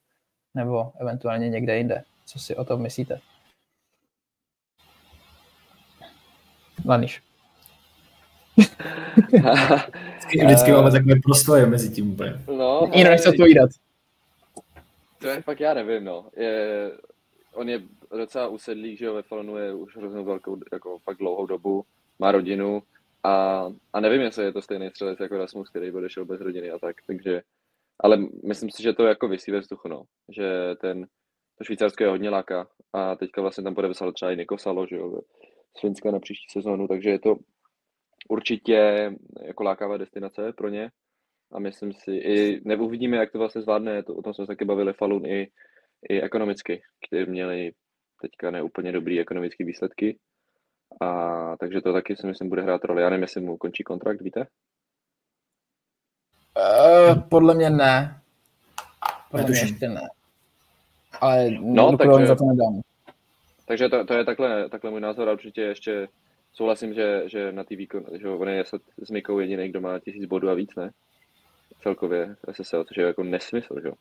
[0.56, 2.04] nebo eventuálně někde jinde.
[2.26, 3.20] Co si o tom myslíte?
[6.86, 7.31] Laniš.
[9.28, 12.42] Vždycky, vždycky máme takové prostoje mezi tím úplně.
[12.58, 13.70] No, Jinak nechci odpovídat.
[15.20, 16.26] To je fakt, já nevím, no.
[16.38, 16.92] Je,
[17.54, 17.82] on je
[18.18, 21.84] docela usedlý, že jo, ve Falonu je už hroznou velkou, jako fakt dlouhou dobu,
[22.20, 22.84] má rodinu
[23.24, 26.80] a, a nevím, jestli je to stejný střelec jako Rasmus, který odešel bez rodiny a
[26.80, 27.42] tak, takže,
[28.00, 31.08] ale myslím si, že to jako vysí ve vzduchu, no, že ten,
[31.58, 34.96] to Švýcarsko je hodně láka a teďka vlastně tam podepsal třeba i Niko Salo, že
[34.96, 35.22] jo,
[35.78, 37.36] z Finska na příští sezónu, takže je to
[38.32, 39.12] určitě
[39.48, 40.90] jako lákavá destinace pro ně
[41.54, 44.66] a myslím si, i neuvidíme, jak to vlastně zvládne, to, o tom jsme se taky
[44.66, 45.48] bavili Falun i,
[46.10, 47.72] i ekonomicky, kteří měli
[48.22, 50.20] teďka neúplně dobrý ekonomický výsledky.
[51.02, 53.02] A takže to taky si myslím bude hrát roli.
[53.02, 54.48] Já nevím, jestli mu končí kontrakt, víte?
[56.58, 58.22] Uh, podle mě ne.
[59.32, 60.02] Podle mě ještě ne.
[61.22, 62.82] Ale no, takže, za to nedám.
[63.66, 66.08] Takže to, to je takhle, takhle můj názor a určitě ještě
[66.54, 68.64] souhlasím, že, že na té výkon, že on je
[69.04, 70.92] s Mikou jediný, kdo má tisíc bodů a víc, ne?
[71.84, 73.94] Celkově SSL, což je jako nesmysl, že jo?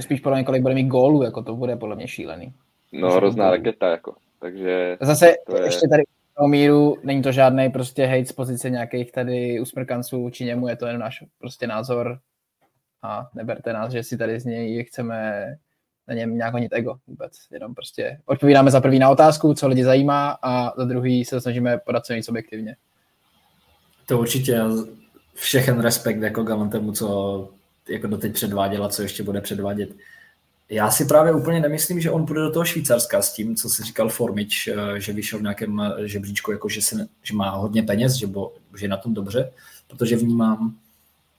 [0.00, 2.54] Spíš podle mě, kolik bude mít gólů, jako to bude podle mě šílený.
[2.92, 4.14] No, hrozná raketa, jako.
[4.40, 5.64] Takže Zase to je...
[5.64, 6.02] ještě tady
[6.38, 10.76] o míru není to žádný prostě hate z pozice nějakých tady usmrkanců či němu, je
[10.76, 12.18] to jen náš prostě názor
[13.02, 15.44] a neberte nás, že si tady z něj chceme
[16.08, 17.32] na něm nějak honit ego vůbec.
[17.50, 21.78] Jenom prostě odpovídáme za první na otázku, co lidi zajímá a za druhý se snažíme
[21.78, 22.76] podat co nic objektivně.
[24.06, 24.60] To určitě
[25.34, 27.48] všechen respekt jako Galantemu, co
[27.88, 29.90] jako doteď předváděla, co ještě bude předvádět.
[30.68, 33.82] Já si právě úplně nemyslím, že on půjde do toho Švýcarska s tím, co si
[33.82, 37.82] říkal Formič, eh, že vyšel v nějakém eh, žebříčku, jako že, se, že má hodně
[37.82, 39.52] peněz, že, bo, že je na tom dobře,
[39.88, 40.76] protože vnímám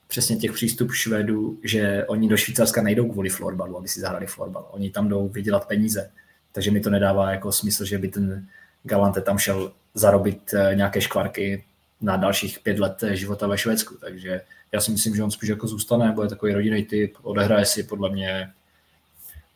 [0.06, 4.68] přesně těch přístup Švédů, že oni do Švýcarska nejdou kvůli florbalu, aby si zahrali florbal.
[4.70, 6.10] Oni tam jdou vydělat peníze.
[6.52, 8.46] Takže mi to nedává jako smysl, že by ten
[8.82, 11.64] Galante tam šel zarobit eh, nějaké škvarky
[12.00, 13.94] na dalších pět let života ve Švédsku.
[14.00, 14.40] Takže
[14.72, 18.10] já si myslím, že on spíš jako zůstane, bude takový rodinný typ, odehraje si podle
[18.10, 18.50] mě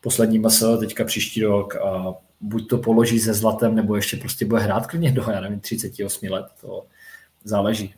[0.01, 4.61] poslední masel teďka příští rok a buď to položí se zlatem, nebo ještě prostě bude
[4.61, 6.85] hrát klidně do, já nevím, 38 let, to
[7.43, 7.93] záleží.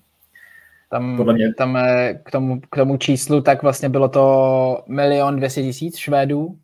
[0.92, 1.54] Tam, Podle mě...
[1.54, 6.60] tam eh, k, tomu, k tomu číslu tak vlastně bylo to milion dvěstě tisíc Švédů.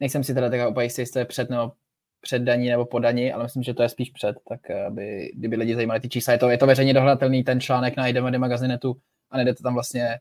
[0.00, 1.72] Nejsem si teda tak úplně jistý, jestli to je před nebo
[2.20, 5.32] před daní nebo po daní, ale myslím, že to je spíš před, tak eh, aby,
[5.34, 8.36] kdyby lidi zajímali ty čísla, je to, je to veřejně dohledatelný, ten článek na IDMD
[8.36, 8.96] magazinetu
[9.30, 10.18] a najdete tam vlastně,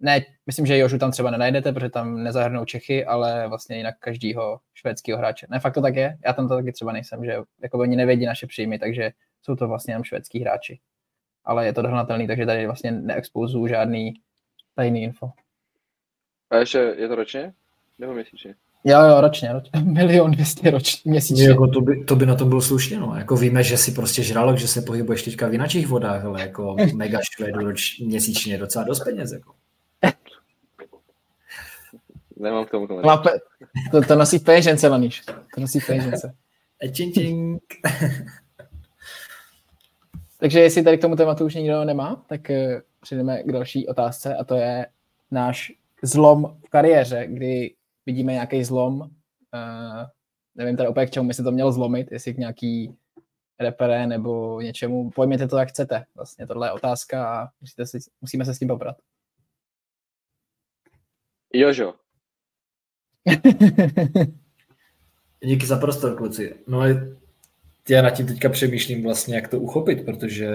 [0.00, 4.60] ne, myslím, že Jožu tam třeba nenajdete, protože tam nezahrnou Čechy, ale vlastně jinak každýho
[4.74, 5.46] švédského hráče.
[5.50, 8.26] Ne, fakt to tak je, já tam to taky třeba nejsem, že jako oni nevědí
[8.26, 9.12] naše příjmy, takže
[9.42, 10.80] jsou to vlastně jenom švédský hráči
[11.44, 14.14] ale je to dohnatelný, takže tady vlastně neexpozuju žádný
[14.74, 15.30] tajný info.
[16.50, 17.52] A ještě je to ročně?
[17.98, 18.54] Nebo měsíčně?
[18.84, 19.80] Jo, jo, ročně, ročně.
[19.84, 21.48] milion dvěstě ročně, měsíčně.
[21.48, 23.14] Jako to, by, to by na tom bylo slušně, no.
[23.16, 26.76] Jako víme, že si prostě žralok, že se pohybuješ teďka v jiných vodách, ale jako
[26.94, 29.54] mega švédu roč, měsíčně docela dost peněz, jako.
[32.36, 33.28] Nemám k tomu komentář.
[33.90, 35.22] To, to nosí v peněžence, Laníš.
[35.54, 36.34] To nosí v peněžence.
[40.42, 44.36] Takže jestli tady k tomu tématu už nikdo nemá, tak eh, přejdeme k další otázce
[44.36, 44.86] a to je
[45.30, 45.72] náš
[46.02, 47.74] zlom v kariéře, kdy
[48.06, 49.08] vidíme nějaký zlom, uh,
[50.54, 52.96] nevím tady opět k čemu by se to mělo zlomit, jestli k nějaký
[53.60, 56.04] repere nebo něčemu, pojměte to, jak chcete.
[56.14, 58.96] Vlastně tohle je otázka a musíte si, musíme se s tím poprat.
[61.54, 61.94] Jožo.
[65.40, 66.64] Díky za prostor, kluci.
[66.66, 66.80] No
[67.88, 70.48] já nad tím teďka přemýšlím vlastně, jak to uchopit, protože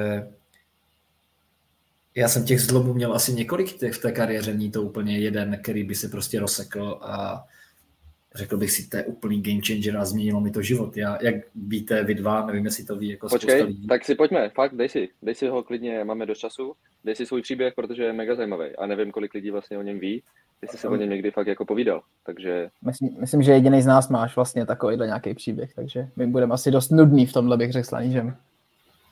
[2.15, 5.59] já jsem těch zlomů měl asi několik těch v té kariéře, ní to úplně jeden,
[5.61, 7.45] který by se prostě rozsekl a
[8.37, 10.97] řekl bych si, to je úplný game changer a změnilo mi to život.
[10.97, 13.87] Já, jak víte, vy dva, nevím, jestli to ví jako Počkej, lidí.
[13.87, 16.73] tak si pojďme, fakt, dej si, dej si ho klidně, máme dost času,
[17.03, 19.99] dej si svůj příběh, protože je mega zajímavý a nevím, kolik lidí vlastně o něm
[19.99, 20.23] ví,
[20.61, 22.69] jestli se o něm někdy fakt jako povídal, takže...
[22.85, 26.71] Myslím, myslím že jediný z nás máš vlastně takovýhle nějaký příběh, takže my budeme asi
[26.71, 28.23] dost nudný v tomhle, bych řekl, že?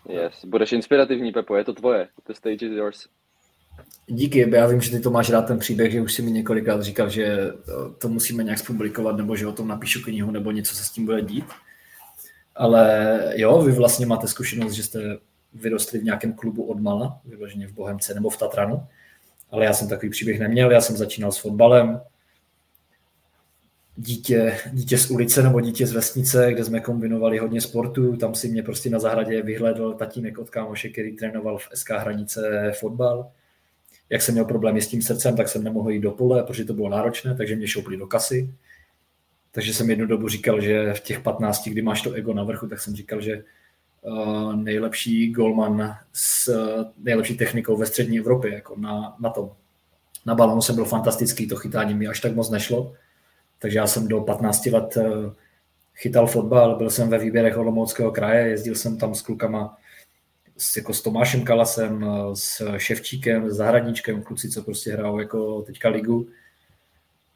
[0.10, 3.08] Yes, budeš inspirativní, Pepo, je to tvoje, the stage is yours.
[4.08, 6.82] Díky, já vím, že ty to máš rád ten příběh, že už si mi několikrát
[6.82, 7.38] říkal, že
[7.98, 11.06] to musíme nějak zpublikovat, nebo že o tom napíšu knihu, nebo něco se s tím
[11.06, 11.46] bude dít.
[12.56, 15.18] Ale jo, vy vlastně máte zkušenost, že jste
[15.54, 18.88] vyrostli v nějakém klubu od mala, vyloženě v Bohemce nebo v Tatranu.
[19.52, 22.02] Ale já jsem takový příběh neměl, já jsem začínal s fotbalem.
[23.96, 28.48] Dítě, dítě z ulice nebo dítě z vesnice, kde jsme kombinovali hodně sportu, tam si
[28.48, 33.32] mě prostě na zahradě vyhledl tatínek od kámoše, který trénoval v SK Hranice fotbal
[34.10, 36.74] jak jsem měl problémy s tím srdcem, tak jsem nemohl jít do pole, protože to
[36.74, 38.54] bylo náročné, takže mě šoupli do kasy.
[39.52, 42.68] Takže jsem jednu dobu říkal, že v těch 15, kdy máš to ego na vrchu,
[42.68, 43.44] tak jsem říkal, že
[44.02, 46.54] uh, nejlepší golman s
[46.98, 49.52] nejlepší technikou ve střední Evropě, jako na, na tom.
[50.26, 52.94] Na balonu jsem byl fantastický, to chytání mi až tak moc nešlo.
[53.60, 55.34] Takže já jsem do 15 let uh,
[55.96, 59.78] chytal fotbal, byl jsem ve výběrech Olomouckého kraje, jezdil jsem tam s klukama
[60.58, 65.62] s, jako s Tomášem Kalasem, eh, s Ševčíkem, s Zahradníčkem, kluci, co prostě hrajou jako
[65.62, 66.28] teďka ligu.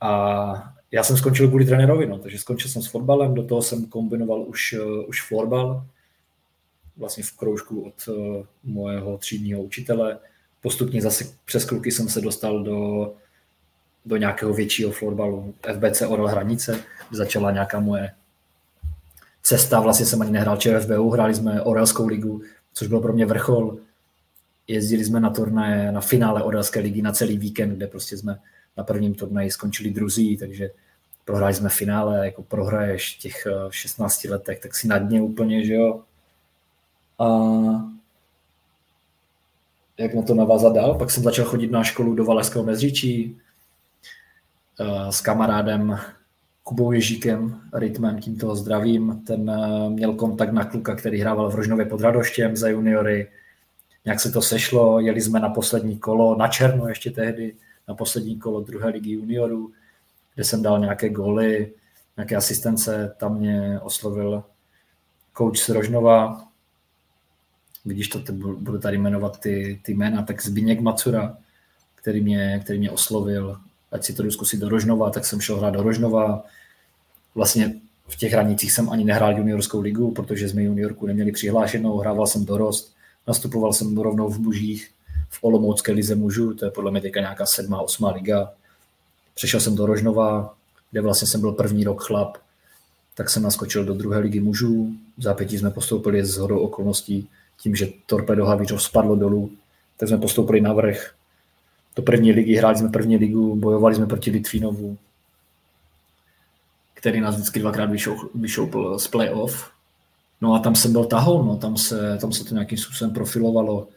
[0.02, 3.86] A já jsem skončil kvůli trenérovi, no, takže skončil jsem s fotbalem, do toho jsem
[3.86, 5.86] kombinoval už, uh, už florbal,
[6.98, 10.20] vlastně v kroužku od uh, mojeho třídního učitele.
[10.62, 13.14] Postupně zase přes kluky jsem se dostal do,
[14.06, 15.54] do nějakého většího florbalu.
[15.74, 18.12] FBC Oral Hranice, začala nějaká moje
[19.42, 22.42] cesta, vlastně jsem ani nehrál ČFBU, hráli jsme Orelskou ligu,
[22.74, 23.78] což byl pro mě vrchol.
[24.68, 28.40] Jezdili jsme na turnaje, na finále Orelské ligy na celý víkend, kde prostě jsme
[28.78, 30.70] na prvním turnaji skončili druzí, takže
[31.26, 35.66] prohráli jsme finále, jako prohraješ v těch 16 eh, letech, tak si na dně úplně,
[35.66, 36.04] že jo.
[37.20, 37.28] A
[39.98, 43.38] jak na to navázat dál, pak jsem začal chodit na školu do Valašského mezříčí
[44.80, 46.00] eh, s kamarádem
[46.70, 49.24] Kubou Ježíkem, rytmem, tímto zdravím.
[49.28, 53.32] Ten eh, měl kontakt na kluka, který hrával v Rožnově pod Radoštěm za juniory.
[54.06, 57.56] Nějak se to sešlo, jeli jsme na poslední kolo, na černo ještě tehdy,
[57.88, 59.72] na poslední kolo druhé ligy juniorů,
[60.36, 61.74] kde jsem dal nějaké góly,
[62.18, 63.16] nějaké asistence.
[63.18, 64.44] Tam mě oslovil
[65.38, 66.48] coach z Rožnova,
[67.86, 71.38] vidíš to, budu tady jmenovat ty, ty jména, tak Zbigněk Macura,
[71.96, 73.58] který mě, který mě oslovil,
[73.92, 76.44] ať si to jdu zkusit do Rožnova, tak jsem šel hrát do Rožnova,
[77.36, 77.74] vlastně
[78.08, 82.46] v těch hranicích jsem ani nehrál juniorskou ligu, protože jsme juniorku neměli přihlášenou, hrával jsem
[82.46, 82.94] dorost,
[83.28, 84.92] nastupoval jsem rovnou v mužích,
[85.30, 88.52] v Olomoucké lize mužů, to je podle mě teďka nějaká sedmá, osmá liga.
[89.36, 90.56] Přešel jsem do Rožnova,
[90.92, 92.38] kde vlastně jsem byl první rok chlap,
[93.16, 94.94] tak jsem naskočil do druhé ligy mužů.
[95.18, 97.30] V zápětí jsme postoupili s hodou okolností
[97.62, 99.52] tím, že Torpedo Havířov spadlo dolů,
[99.98, 101.14] tak jsme postoupili na vrch.
[101.96, 104.98] Do první ligy hráli jsme první ligu, bojovali jsme proti Litvínovu,
[106.94, 107.90] který nás vždycky dvakrát
[108.34, 109.72] vyšoupl z playoff.
[110.42, 113.88] No a tam jsem byl tahou, no, tam, se, tam se to nějakým způsobem profilovalo,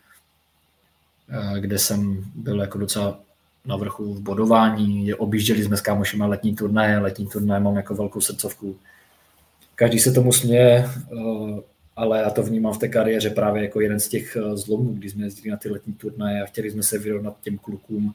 [1.31, 3.21] eh, kde jsem byl jako docela
[3.65, 8.21] na vrchu v bodování, objížděli jsme s kámošima letní turnaje, letní turnaje mám jako velkou
[8.21, 8.77] srdcovku.
[9.75, 11.63] Každý se tomu směje, eh,
[11.97, 15.11] ale já to vnímám v té kariéře právě jako jeden z těch eh, zlomů, kdy
[15.11, 18.15] jsme jezdili na ty letní turnaje a chtěli jsme se vyrovnat těm klukům,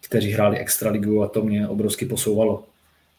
[0.00, 2.64] kteří hráli extraligu a to mě obrovsky posouvalo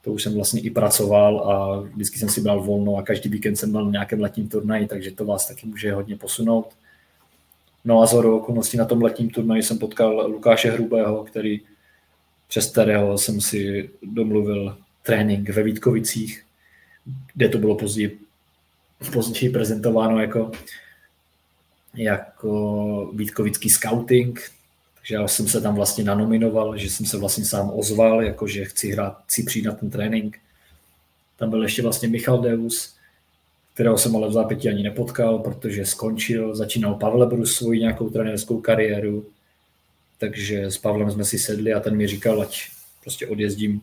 [0.08, 3.56] to už jsem vlastně i pracoval a vždycky jsem si bral volno a každý víkend
[3.56, 6.68] jsem byl na nějakém letním turnaji, takže to vás taky může hodně posunout.
[7.86, 11.62] No a z okolností na tom letním turnaji jsem potkal Lukáše Hrubého, který,
[12.48, 16.44] přes kterého jsem si domluvil trénink ve Vítkovicích,
[17.34, 18.20] kde to bylo později,
[19.14, 20.52] později prezentováno jako,
[21.96, 24.52] jako Vítkovický scouting,
[25.04, 28.92] že já jsem se tam vlastně nanominoval, že jsem se vlastně sám ozval, jakože chci
[28.92, 30.40] hrát, chci přijít na ten trénink.
[31.38, 32.96] Tam byl ještě vlastně Michal Deus,
[33.74, 38.62] kterého jsem ale v zápětí ani nepotkal, protože skončil, začínal Pavle Brus svoji nějakou trenérskou
[38.62, 39.26] kariéru,
[40.18, 42.70] takže s Pavlem jsme si sedli a ten mi říkal, ať
[43.02, 43.82] prostě odjezdím,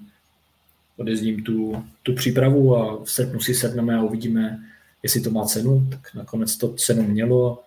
[0.97, 4.61] odjezdím tu, tu přípravu a v srpnu si sedneme a uvidíme,
[5.05, 7.63] jestli to má cenu, tak nakonec to cenu mělo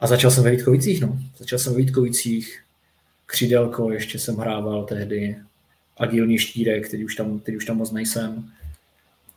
[0.00, 1.18] a začal jsem ve Vítkovicích, no.
[1.38, 2.62] Začal jsem ve Vítkovicích,
[3.26, 5.36] křídelko, ještě jsem hrával tehdy,
[5.96, 8.50] agilní štírek, teď už tam, teď už tam moc nejsem.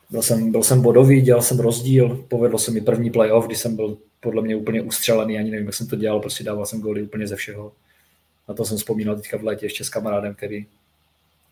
[0.10, 3.76] Byl jsem, byl jsem bodový, dělal jsem rozdíl, povedlo se mi první playoff, kdy jsem
[3.76, 7.04] byl podle mě úplně ustřelený, ani nevím, jak jsem to dělal, prostě dával jsem góly
[7.04, 7.72] úplně ze všeho.
[8.50, 10.66] Na to jsem vzpomínal teďka v létě ještě s kamarádem, který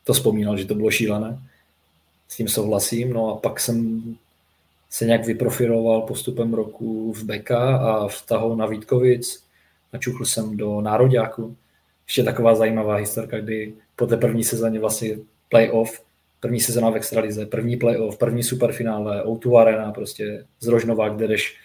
[0.04, 1.40] to vzpomínal, že to bylo šílené.
[2.28, 3.14] s tím souhlasím.
[3.14, 4.02] No a pak jsem
[4.92, 9.44] se nějak vyprofiloval postupem roku v Beka a v tahu na Vítkovic.
[9.94, 11.58] Načuchl jsem do nároďáku.
[12.08, 15.18] Ještě taková zajímavá historka, kdy po té první sezóně vlastně
[15.50, 16.04] playoff,
[16.40, 21.58] první sezóna v Extralize, první playoff, první superfinále, O2 Arena, prostě z Rožnova, kde jdeš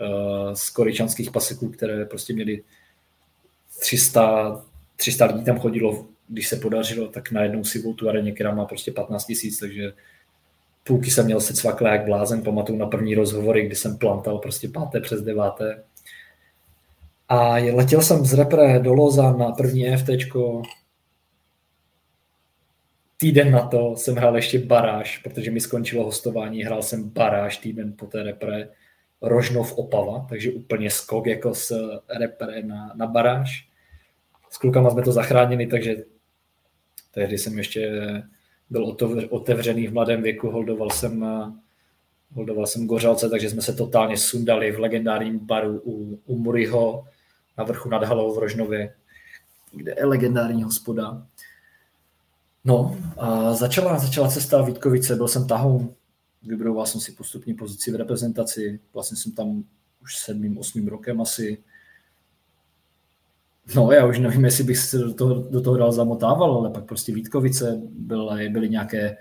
[0.00, 2.62] uh, z koričanských paseků, které prostě měli
[3.80, 4.64] 300,
[4.96, 8.92] 300 lidí tam chodilo, když se podařilo, tak najednou si tu areně, která má prostě
[8.92, 9.92] 15 tisíc, takže
[10.84, 14.68] půlky jsem měl se cvakle jak blázen, pamatuju na první rozhovory, kdy jsem plantal prostě
[14.68, 15.84] páté přes deváté.
[17.28, 20.62] A letěl jsem z repre do Loza na první EFTčko.
[23.16, 27.94] Týden na to jsem hrál ještě baráž, protože mi skončilo hostování, hrál jsem baráž týden
[27.98, 28.68] po té repre.
[29.22, 31.72] Rožnov Opava, takže úplně skok jako z
[32.18, 33.68] repre na, na baráž.
[34.50, 35.96] S klukama jsme to zachránili, takže
[37.10, 38.02] tehdy jsem ještě
[38.70, 38.96] byl
[39.30, 41.26] otevřený v mladém věku, holdoval jsem,
[42.32, 47.04] holdoval jsem Gořalce, takže jsme se totálně sundali v legendárním baru u, u Muriho
[47.58, 48.94] na vrchu nad Halou v Rožnově,
[49.72, 51.26] kde je legendární hospoda.
[52.64, 55.94] No a začala, začala cesta Vítkovice, byl jsem tahoun,
[56.42, 59.64] vybroval jsem si postupně pozici v reprezentaci, vlastně jsem tam
[60.02, 61.58] už sedmým, osmým rokem asi.
[63.76, 66.84] No já už nevím, jestli bych se do toho, do toho dal zamotával, ale pak
[66.84, 69.16] prostě Vítkovice byly, byly, nějaké,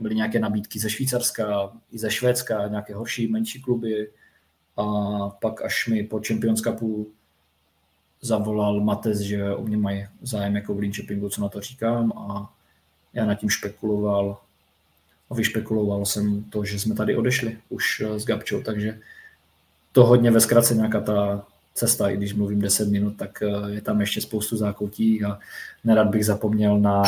[0.00, 4.10] byly nějaké nabídky ze Švýcarska, i ze Švédska, nějaké horší, menší kluby.
[4.76, 4.84] A
[5.28, 7.12] pak až mi po Champions Cupu
[8.20, 12.52] zavolal Matez, že o mě mají zájem jako v Linköpingu, co na to říkám a
[13.12, 14.38] já nad tím špekuloval
[15.30, 19.00] a vyšpekuloval jsem to, že jsme tady odešli už eh, s Gabčou, takže
[19.92, 21.46] to hodně ve zkratce nějaká ta
[21.76, 25.38] cesta, i když mluvím 10 minut, tak eh, je tam ještě spoustu zákoutí a
[25.84, 27.02] nerad bych zapomněl na,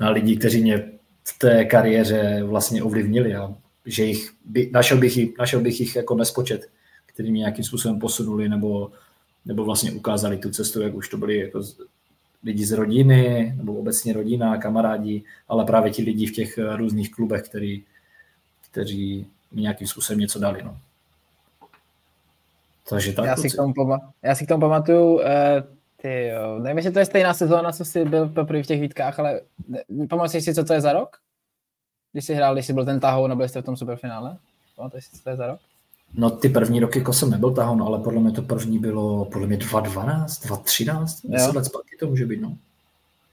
[0.00, 0.92] na lidi, kteří mě
[1.24, 3.54] v té kariéře vlastně ovlivnili a
[3.86, 6.68] že jich, by, našel, bych jich, našel bych jich jako nespočet,
[7.06, 8.92] který mě nějakým způsobem posunuli nebo,
[9.44, 11.62] nebo vlastně ukázali tu cestu, jak už to byli jako
[12.44, 17.10] lidi z rodiny, nebo obecně rodina, kamarádi, ale právě ti lidi v těch eh, různých
[17.10, 17.82] klubech, který,
[18.70, 20.62] kteří mi nějakým způsobem něco dali.
[20.64, 20.78] No.
[22.88, 25.22] Takže tak, já, si k tomu pama- já si k tomu pamatuju, uh,
[25.96, 29.18] ty jo, nevím, jestli to je stejná sezóna, co jsi byl poprvé v těch výtkách,
[29.18, 29.40] ale
[30.08, 31.16] pamatuješ si, co to je za rok?
[32.12, 34.36] Když jsi hrál, když jsi byl ten tahou, nebo jste v tom superfinále?
[34.76, 35.60] Pamatuješ si, co to je za rok?
[36.14, 39.46] No ty první roky jako jsem nebyl tahon, ale podle mě to první bylo podle
[39.46, 42.56] mě 2012, 2013, 10 let zpátky to může být, no.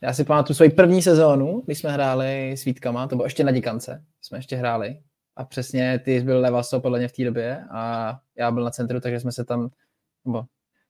[0.02, 3.52] Já si pamatuju svoji první sezónu, když jsme hráli s Vítkama, to bylo ještě na
[3.52, 4.97] Dikance, jsme ještě hráli.
[5.40, 8.72] A přesně ty jsi byl Levaso podle mě v té době a já byl na
[8.72, 9.70] centru, takže jsme se tam,
[10.26, 10.44] nebo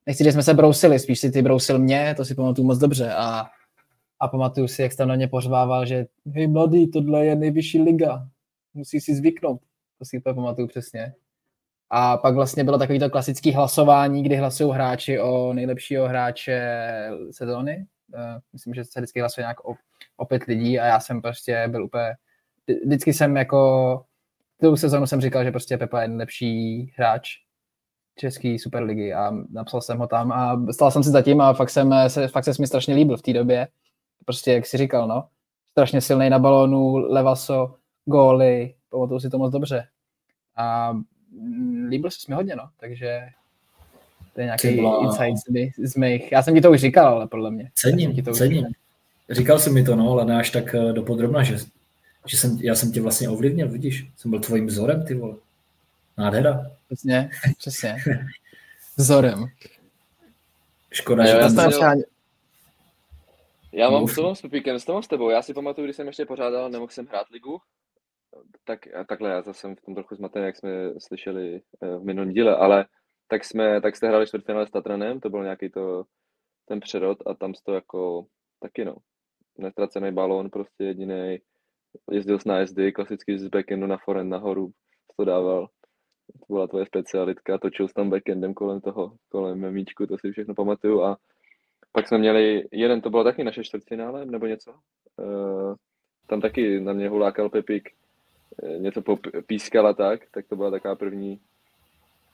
[0.06, 3.14] nechci, že jsme se brousili, spíš si ty brousil mě, to si pamatuju moc dobře
[3.14, 3.46] a,
[4.20, 7.82] a pamatuju si, jak jsi tam na mě pořvával, že hej mladý, tohle je nejvyšší
[7.82, 8.28] liga,
[8.74, 9.62] musí si zvyknout.
[10.00, 11.14] To si úplně pamatuju přesně.
[11.90, 16.62] A pak vlastně bylo takový klasický hlasování, kdy hlasují hráči o nejlepšího hráče
[17.32, 17.86] sezóny.
[18.14, 18.20] Uh,
[18.54, 19.76] myslím, že se vždycky hlasuje nějak o,
[20.18, 22.14] o pět lidí a já jsem prostě byl úplně,
[22.86, 24.06] vždycky jsem jako,
[24.62, 27.30] tu sezónu jsem říkal, že prostě Pepa je nejlepší hráč
[28.16, 31.94] český superligy a napsal jsem ho tam a stal jsem si zatím a fakt, jsem
[32.08, 33.68] se, fakt se mi strašně líbil v té době.
[34.26, 35.28] Prostě, jak si říkal, no,
[35.72, 39.88] strašně silný na balónu, levaso, góly, pamatuju si to moc dobře.
[40.56, 40.98] A
[41.90, 43.20] líbil se mi hodně, no, takže
[44.34, 44.68] to je nějaký
[45.02, 47.72] insight z, z mých, já jsem ti to už říkal, ale podle mě.
[47.76, 48.58] Cením, ti to cením.
[48.58, 48.72] Říkal.
[49.30, 51.58] říkal jsem mi to, no, ale ne až tak eh, dopodrobna, že,
[52.26, 55.36] že jsem, já jsem tě vlastně ovlivnil, vidíš, jsem byl tvojím vzorem, ty vole.
[56.18, 56.72] Nádhera.
[56.88, 57.98] Přesně, přesně.
[58.98, 59.46] Vzorem.
[60.92, 62.04] Škoda, že já, jsem měl...
[63.72, 65.30] já mám, co mám s Pepíkem, co mám s tebou?
[65.30, 67.62] Já si pamatuju, když jsem ještě pořádal, nemohl jsem hrát ligu,
[68.64, 72.32] tak takhle, já zase jsem v tom trochu zmatený, jak jsme slyšeli eh, v minulém
[72.32, 72.86] díle, ale
[73.28, 76.06] tak jsme, tak jste hráli čtvrtfinále s Tatranem, to byl nějaký to,
[76.66, 78.26] ten přerod a tam to jako
[78.60, 78.96] taky no,
[79.58, 81.40] nestracený balón, prostě jediný,
[82.12, 84.72] jezdil s nájezdy, klasicky z backendu na forend nahoru,
[85.18, 85.68] to dával,
[86.48, 90.56] to byla tvoje specialitka, točil s tam backendem kolem toho, kolem míčku, to si všechno
[90.56, 91.18] pamatuju a
[91.92, 95.76] pak jsme měli, jeden to bylo taky naše čtvrtfinále, nebo něco, uh,
[96.28, 97.90] tam taky na mě hulákal Pepík,
[98.64, 99.02] Eh, něco
[99.48, 101.40] pískal a tak, tak to byla taková první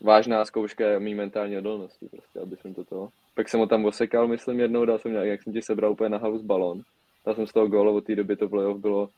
[0.02, 3.10] vážná zkouška mý mentální odolnosti, prostě, aby jsem to toho.
[3.34, 6.10] Pak jsem ho tam osekal, myslím, jednou, dal jsem nějak, jak jsem ti sebral úplně
[6.10, 6.82] na halus balón.
[7.26, 9.10] Dal jsem z toho gólu, od té doby to playoff bylo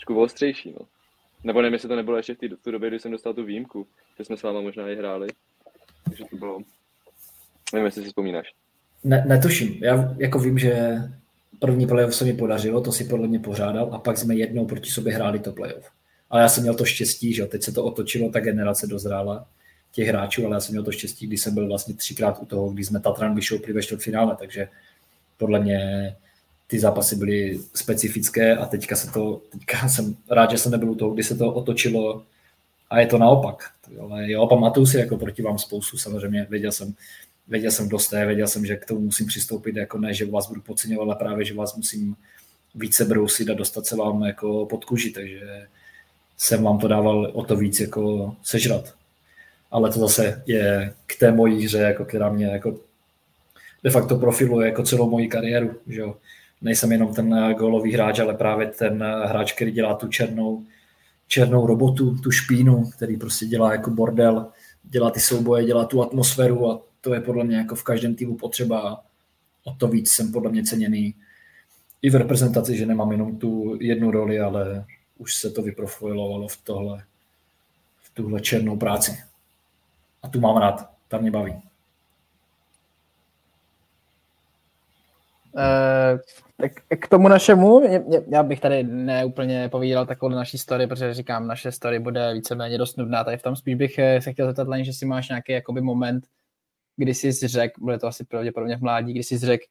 [0.00, 0.86] trošku ostřejší, no.
[1.44, 3.86] Nebo nevím, jestli to nebylo ještě v té tu době, kdy jsem dostal tu výjimku,
[4.18, 5.28] že jsme s váma možná i hráli.
[6.04, 6.60] Takže to bylo,
[7.72, 8.52] nevím, jestli si vzpomínáš.
[9.04, 10.96] Ne, netuším, já jako vím, že
[11.58, 14.90] první playoff se mi podařilo, to si podle mě pořádal a pak jsme jednou proti
[14.90, 15.90] sobě hráli to playoff.
[16.30, 19.46] Ale já jsem měl to štěstí, že teď se to otočilo, ta generace dozrála
[19.92, 22.70] těch hráčů, ale já jsem měl to štěstí, když jsem byl vlastně třikrát u toho,
[22.70, 24.68] když jsme Tatran vyšoupli ve čtvrtfinále, takže
[25.36, 25.80] podle mě
[26.70, 30.94] ty zápasy byly specifické a teďka se to, teďka jsem rád, že jsem nebyl u
[30.94, 32.22] toho, kdy se to otočilo
[32.90, 33.70] a je to naopak.
[34.00, 36.94] Ale jo, pamatuju si jako proti vám spoustu, samozřejmě věděl jsem,
[37.48, 40.48] věděl jsem, kdo jste, věděl jsem, že k tomu musím přistoupit, jako ne, že vás
[40.48, 42.16] budu podceňovat, ale právě, že vás musím
[42.74, 45.66] více brousit a dostat se vám jako pod kůži, takže
[46.36, 48.94] jsem vám to dával o to víc jako sežrat.
[49.70, 52.78] Ale to zase je k té mojí hře, jako, která mě jako
[53.84, 55.74] de facto profiluje jako celou moji kariéru.
[55.86, 56.16] Že jo.
[56.60, 60.64] Nejsem jenom ten gólový hráč, ale právě ten hráč, který dělá tu černou,
[61.26, 64.46] černou robotu, tu špínu, který prostě dělá jako bordel,
[64.82, 68.36] dělá ty souboje, dělá tu atmosféru a to je podle mě jako v každém týmu
[68.36, 69.04] potřeba.
[69.64, 71.14] O to víc jsem podle mě ceněný
[72.02, 74.84] i v reprezentaci, že nemám jenom tu jednu roli, ale
[75.18, 77.04] už se to vyprofilovalo v tohle,
[78.02, 79.18] v tuhle černou práci.
[80.22, 81.69] A tu mám rád, ta mě baví.
[85.54, 86.18] Uh,
[87.00, 87.82] k tomu našemu,
[88.28, 92.96] já bych tady neúplně povídal takovou naší story, protože říkám, naše story bude víceméně dost
[92.96, 95.80] nudná, tady v tom spíš bych eh, se chtěl zeptat že si máš nějaký jakoby
[95.80, 96.26] moment,
[96.96, 99.64] kdy jsi řekl, bude to asi pravděpodobně v mládí, kdy jsi řekl,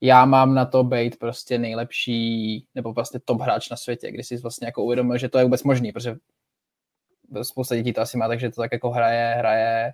[0.00, 4.36] já mám na to být prostě nejlepší, nebo vlastně top hráč na světě, kdy jsi
[4.36, 6.16] vlastně jako uvědomil, že to je vůbec možný, protože
[7.42, 9.92] spousta dětí to asi má, takže to tak jako hraje, hraje,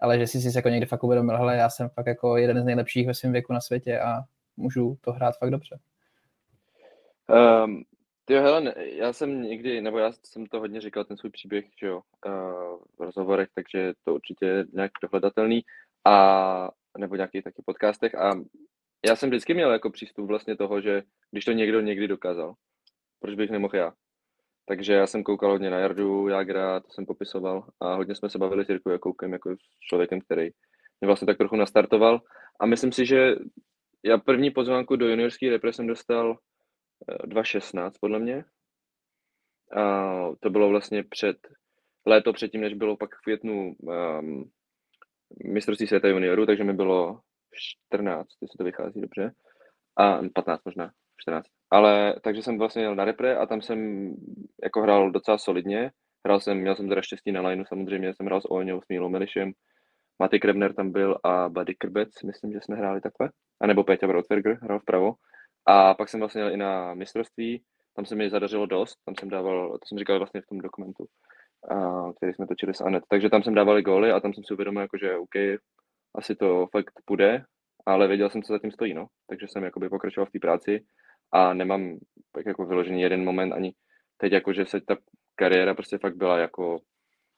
[0.00, 2.64] ale že jsi si jako někdy fakt uvědomil, hele, já jsem fakt jako jeden z
[2.64, 4.20] nejlepších ve svém věku na světě a
[4.56, 5.78] můžu to hrát fakt dobře.
[7.64, 7.84] Um,
[8.30, 11.86] jo, hele, já jsem někdy, nebo já jsem to hodně říkal, ten svůj příběh, že
[11.86, 15.64] jo, uh, v rozhovorech, takže to určitě je nějak dohledatelný
[16.04, 18.30] a nebo nějakých taky podcastech a
[19.06, 22.54] já jsem vždycky měl jako přístup vlastně toho, že když to někdo někdy dokázal,
[23.20, 23.92] proč bych nemohl já?
[24.66, 28.38] Takže já jsem koukal hodně na Jardu, Jagra, to jsem popisoval a hodně jsme se
[28.38, 30.42] bavili s Jirkou Jakoukem jako s člověkem, který
[31.00, 32.20] mě vlastně tak trochu nastartoval
[32.60, 33.34] a myslím si, že
[34.04, 36.38] já první pozvánku do juniorský repre jsem dostal
[37.24, 38.44] 2016 eh, podle mě
[39.76, 41.36] a to bylo vlastně před
[42.06, 44.50] léto předtím, než bylo pak v květnu um,
[45.44, 47.20] mistrovství světa juniorů, takže mi bylo
[47.94, 49.32] 14, jestli to vychází dobře.
[49.96, 51.46] A 15 možná, 14.
[51.70, 54.10] Ale takže jsem vlastně jel na repre a tam jsem
[54.62, 55.90] jako hrál docela solidně.
[56.24, 59.08] Hrál jsem, měl jsem teda štěstí na lineu, samozřejmě jsem hrál s Oňou, s Mílou
[59.08, 59.52] Melišem,
[60.20, 63.30] Maty Krebner tam byl a Buddy Krbec, myslím, že jsme hráli takhle.
[63.60, 65.14] A nebo Peťa Brautberger hrál vpravo.
[65.66, 67.62] A pak jsem vlastně jel i na mistrovství,
[67.96, 71.04] tam se mi zadařilo dost, tam jsem dával, to jsem říkal vlastně v tom dokumentu,
[71.70, 73.04] a, který jsme točili s Anet.
[73.08, 75.60] Takže tam jsem dával góly a tam jsem si uvědomil, jako, že OK,
[76.14, 77.44] asi to fakt půjde,
[77.86, 79.06] ale věděl jsem, co zatím stojí, no.
[79.26, 80.84] Takže jsem jakoby pokračoval v té práci
[81.32, 81.98] a nemám
[82.32, 83.72] tak jako vyložený jeden moment ani
[84.16, 84.96] teď jako, že se ta
[85.34, 86.78] kariéra prostě fakt byla jako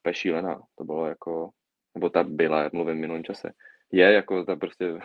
[0.03, 0.61] pešílená.
[0.79, 1.51] To bylo jako,
[1.95, 3.53] nebo ta byla, mluvím v minulém čase,
[3.93, 4.99] je jako ta prostě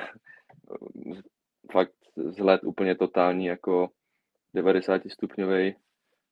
[1.72, 3.90] fakt vzhled úplně totální jako
[4.54, 5.76] 90 stupňový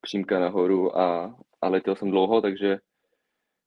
[0.02, 2.80] přímka nahoru a, a letěl jsem dlouho, takže,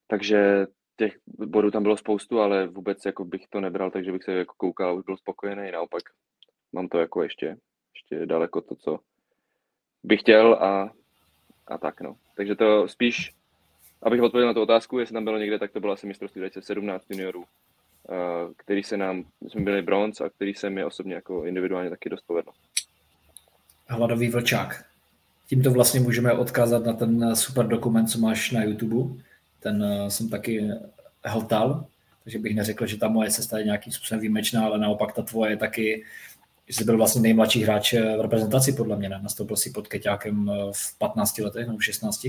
[0.07, 0.67] takže
[0.97, 4.55] těch bodů tam bylo spoustu, ale vůbec jako bych to nebral, takže bych se jako
[4.57, 5.71] koukal a už byl spokojený.
[5.71, 6.03] Naopak
[6.73, 7.57] mám to jako ještě,
[7.95, 8.99] ještě daleko to, co
[10.03, 10.93] bych chtěl a,
[11.67, 12.17] a tak no.
[12.37, 13.35] Takže to spíš,
[14.03, 17.11] abych odpověděl na tu otázku, jestli tam bylo někde, tak to bylo asi mistrovství 2017
[17.11, 17.45] juniorů,
[18.57, 22.27] který se nám, jsme byli bronz a který se mi osobně jako individuálně taky dost
[22.27, 22.51] povedl.
[23.87, 24.85] Hladový vlčák.
[25.49, 29.23] Tímto vlastně můžeme odkázat na ten super dokument, co máš na YouTube
[29.61, 30.71] ten eh, jsem taky
[31.25, 31.87] hltal,
[32.25, 35.53] takže bych neřekl, že ta moje cesta je nějakým způsobem výjimečná, ale naopak ta tvoje
[35.53, 36.05] je taky,
[36.69, 39.21] že jsi byl vlastně nejmladší hráč eh, v reprezentaci, podle mě, ne?
[39.23, 42.27] Nastoupil si pod Keťákem eh, v 15 letech nebo v 16?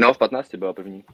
[0.00, 1.04] No, v 15 byla první.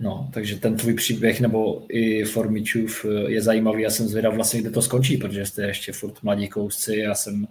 [0.00, 3.82] No, takže ten tvůj příběh nebo i Formičův je zajímavý.
[3.82, 6.96] Já jsem zvědav vlastně, kde to skončí, protože jste ještě furt mladí kousci.
[6.96, 7.46] Já jsem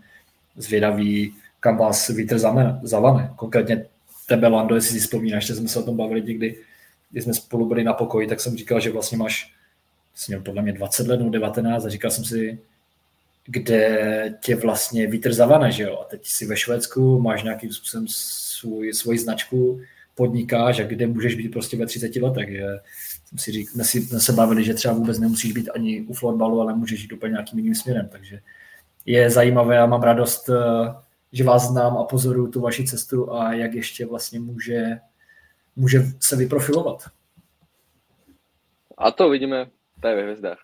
[0.55, 2.39] zvědavý, kam vás vítr
[2.83, 3.33] zavane.
[3.35, 3.85] Konkrétně
[4.27, 6.57] tebe, Lando, jestli si vzpomínáš, že jsme se o tom bavili někdy,
[7.11, 9.53] když jsme spolu byli na pokoji, tak jsem říkal, že vlastně máš,
[10.15, 12.59] jsi měl podle mě 20 let nebo 19 a říkal jsem si,
[13.45, 15.99] kde tě vlastně vítr zavane, že jo?
[16.01, 19.81] A teď jsi ve Švédsku, máš nějakým způsobem svůj, svoji značku,
[20.15, 22.65] podnikáš a kde můžeš být prostě ve 30 letech, že
[23.25, 26.13] jsem si říkal, jsme, si, jsme se bavili, že třeba vůbec nemusíš být ani u
[26.13, 28.39] florbalu, ale můžeš jít úplně nějakým jiným směrem, takže
[29.05, 30.93] je zajímavé a mám radost, eh,
[31.31, 34.99] že vás znám a pozoruju tu vaši cestu a jak ještě vlastně může,
[35.75, 37.03] může se vyprofilovat.
[38.97, 39.65] A to vidíme,
[39.99, 40.59] to je ve hvězdách.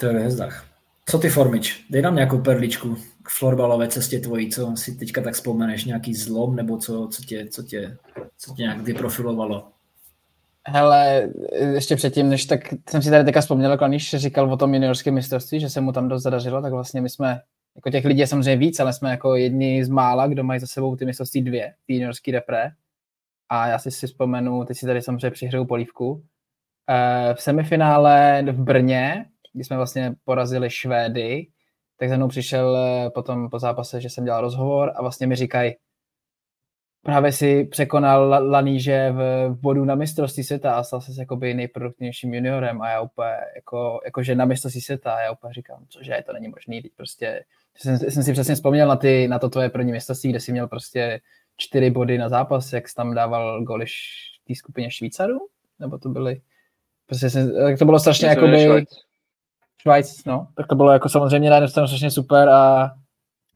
[0.00, 0.73] to je ve hvězdách.
[1.06, 1.86] Co ty Formič?
[1.90, 6.56] Dej nám nějakou perličku k florbalové cestě tvojí, co si teďka tak vzpomeneš, nějaký zlom,
[6.56, 7.96] nebo co, co, tě, co, tě,
[8.38, 9.68] co tě nějak vyprofilovalo?
[10.68, 11.28] Hele,
[11.74, 15.60] ještě předtím, než tak jsem si tady teďka vzpomněl, když říkal o tom juniorském mistrovství,
[15.60, 17.40] že se mu tam dost zadařilo, tak vlastně my jsme,
[17.76, 20.66] jako těch lidí je samozřejmě víc, ale jsme jako jedni z mála, kdo mají za
[20.66, 22.70] sebou ty mistrovství dvě, ty juniorský repre.
[23.48, 26.24] A já si si vzpomenu, teď si tady samozřejmě přihraju polívku.
[26.90, 31.46] Eh, v semifinále v Brně, kdy jsme vlastně porazili Švédy,
[31.96, 35.36] tak za mnou přišel eh, potom po zápase, že jsem dělal rozhovor a vlastně mi
[35.36, 35.74] říkají,
[37.02, 42.34] právě si překonal Laníže v, v bodu na mistrovství světa a stal se jakoby nejproduktivnějším
[42.34, 46.22] juniorem a já úplně, jako, jako že na mistrovství světa a já úplně říkám, cože,
[46.26, 47.44] to není možný, teď prostě,
[47.76, 50.68] jsem, jsem si přesně vzpomněl na, ty, na to tvoje první mistrovství, kde jsi měl
[50.68, 51.20] prostě
[51.56, 55.38] čtyři body na zápas, jak jsi tam dával goly v té skupině Švýcarů,
[55.78, 56.40] nebo to byly,
[57.06, 58.46] prostě jsem, tak to bylo strašně jako
[59.86, 62.90] Švajc, no, tak to bylo jako samozřejmě na jednu strašně super a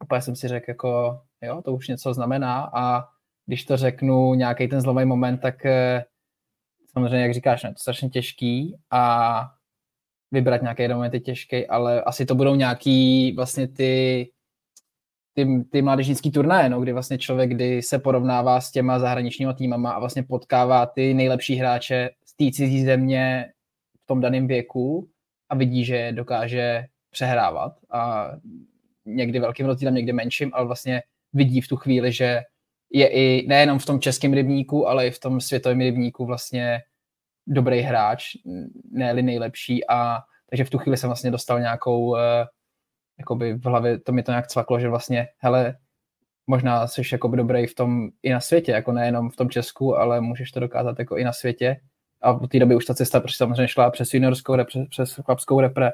[0.03, 3.03] úplně jsem si řekl jako, jo, to už něco znamená a
[3.45, 6.03] když to řeknu nějaký ten zlomový moment, tak eh,
[6.91, 9.45] samozřejmě, jak říkáš, ne, to je strašně těžký a
[10.31, 14.31] vybrat nějaký moment je těžký, ale asi to budou nějaký vlastně ty,
[15.33, 19.91] ty, ty mládežnický turnaje, no, kdy vlastně člověk, kdy se porovnává s těma zahraničníma týmama
[19.91, 23.45] a vlastně potkává ty nejlepší hráče z té cizí země
[24.03, 25.09] v tom daném věku
[25.49, 28.31] a vidí, že dokáže přehrávat a
[29.05, 32.41] někdy velkým rozdílem, někdy menším, ale vlastně vidí v tu chvíli, že
[32.89, 36.81] je i nejenom v tom českém rybníku, ale i v tom světovém rybníku vlastně
[37.47, 38.23] dobrý hráč,
[38.91, 40.19] ne nejlepší a
[40.49, 42.17] takže v tu chvíli jsem vlastně dostal nějakou uh,
[43.19, 45.77] jakoby v hlavě, to mi to nějak cvaklo, že vlastně, hele,
[46.47, 50.21] možná jsi jakoby dobrý v tom i na světě, jako nejenom v tom Česku, ale
[50.21, 51.81] můžeš to dokázat jako i na světě.
[52.21, 55.25] A v té době už ta cesta prostě samozřejmě šla přes juniorskou repre, přes, přes
[55.25, 55.91] chlapskou repre,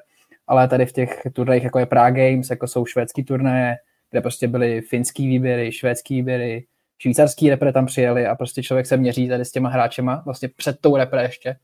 [0.48, 3.76] ale tady v těch turnajích, jako je Prague Games, jako jsou švédský turnaje,
[4.12, 6.68] kde prostě byly finský výběry, švédský výběry,
[6.98, 10.80] švýcarský repre tam přijeli a prostě člověk se měří tady s těma hráčema, vlastně před
[10.82, 11.58] tou repre ještě,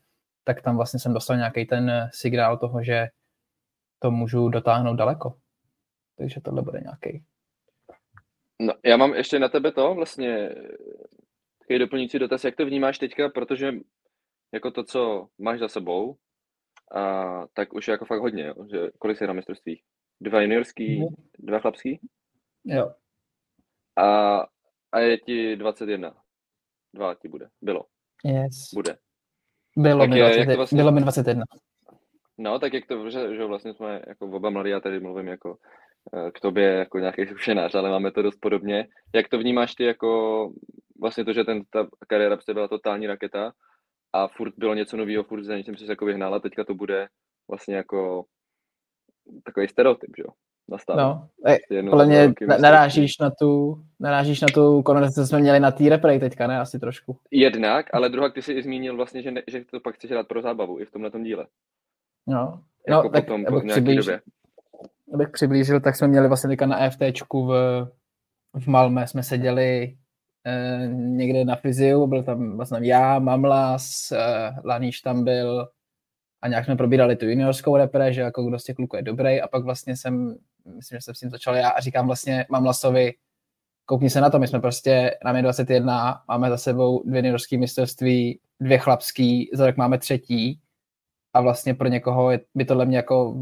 [0.44, 3.08] tak tam vlastně jsem dostal nějaký ten signál toho, že
[3.98, 5.34] to můžu dotáhnout daleko.
[6.18, 7.24] Takže tohle bude nějaký.
[8.60, 10.50] No, já mám ještě na tebe to vlastně
[11.58, 13.72] takový doplňující dotaz, jak to vnímáš teďka, protože
[14.54, 16.16] jako to, co máš za sebou,
[16.94, 18.54] a, tak už je jako fakt hodně, jo?
[18.72, 19.82] že kolik jsi na mistrovství?
[20.20, 21.06] Dva juniorský, mm.
[21.38, 22.00] dva chlapský?
[22.64, 22.94] Jo.
[23.96, 24.38] A
[24.92, 26.14] a je ti 21.
[26.94, 27.48] Dva ti bude.
[27.62, 27.84] Bylo.
[28.24, 28.74] Yes.
[28.74, 28.96] Bude.
[29.76, 30.76] Bylo, tak mi, je, 20, vlastně...
[30.76, 31.44] bylo mi 21.
[32.38, 35.58] No, tak jak to, že, že vlastně jsme jako oba mladí, já tady mluvím jako
[36.14, 38.88] eh, k tobě jako nějaký zkušenář, ale máme to dost podobně.
[39.14, 40.50] Jak to vnímáš ty jako
[41.00, 43.52] vlastně to, že ten, ta kariéra byla totální raketa
[44.12, 47.08] a furt bylo něco nového, furt za něčím se jako vyhnala, teďka to bude
[47.48, 48.24] vlastně jako
[49.44, 50.32] takový stereotyp, že jo?
[50.68, 51.00] nastavit.
[51.00, 55.70] No, e, podle mě narážíš na tu, narážíš na tu konverzaci, co jsme měli na
[55.70, 56.60] té replay teďka, ne?
[56.60, 57.18] Asi trošku.
[57.30, 60.28] Jednak, ale druhá, ty jsi i zmínil vlastně, že, ne, že to pak chceš hrát
[60.28, 61.46] pro zábavu i v tomhle díle.
[62.26, 64.20] No, jako no tak potom, abych, po přiblížil, době.
[65.14, 67.52] abych přiblížil, tak jsme měli vlastně teďka na FTčku v,
[68.54, 69.96] v Malme, jsme seděli
[70.92, 75.68] někde na fyziu, byl tam vlastně já, Mamlas, eh, Laníš tam byl,
[76.42, 79.40] a nějak jsme probírali tu juniorskou repre, že jako kdo z těch kluků je dobrý
[79.40, 80.36] a pak vlastně jsem,
[80.76, 83.12] myslím, že jsem s tím začal já a říkám vlastně, mám Lasovi,
[83.84, 87.58] koukni se na to, my jsme prostě, nám je 21, máme za sebou dvě juniorské
[87.58, 90.60] mistrovství, dvě chlapský, za rok máme třetí
[91.34, 93.34] a vlastně pro někoho je, by tohle mě jako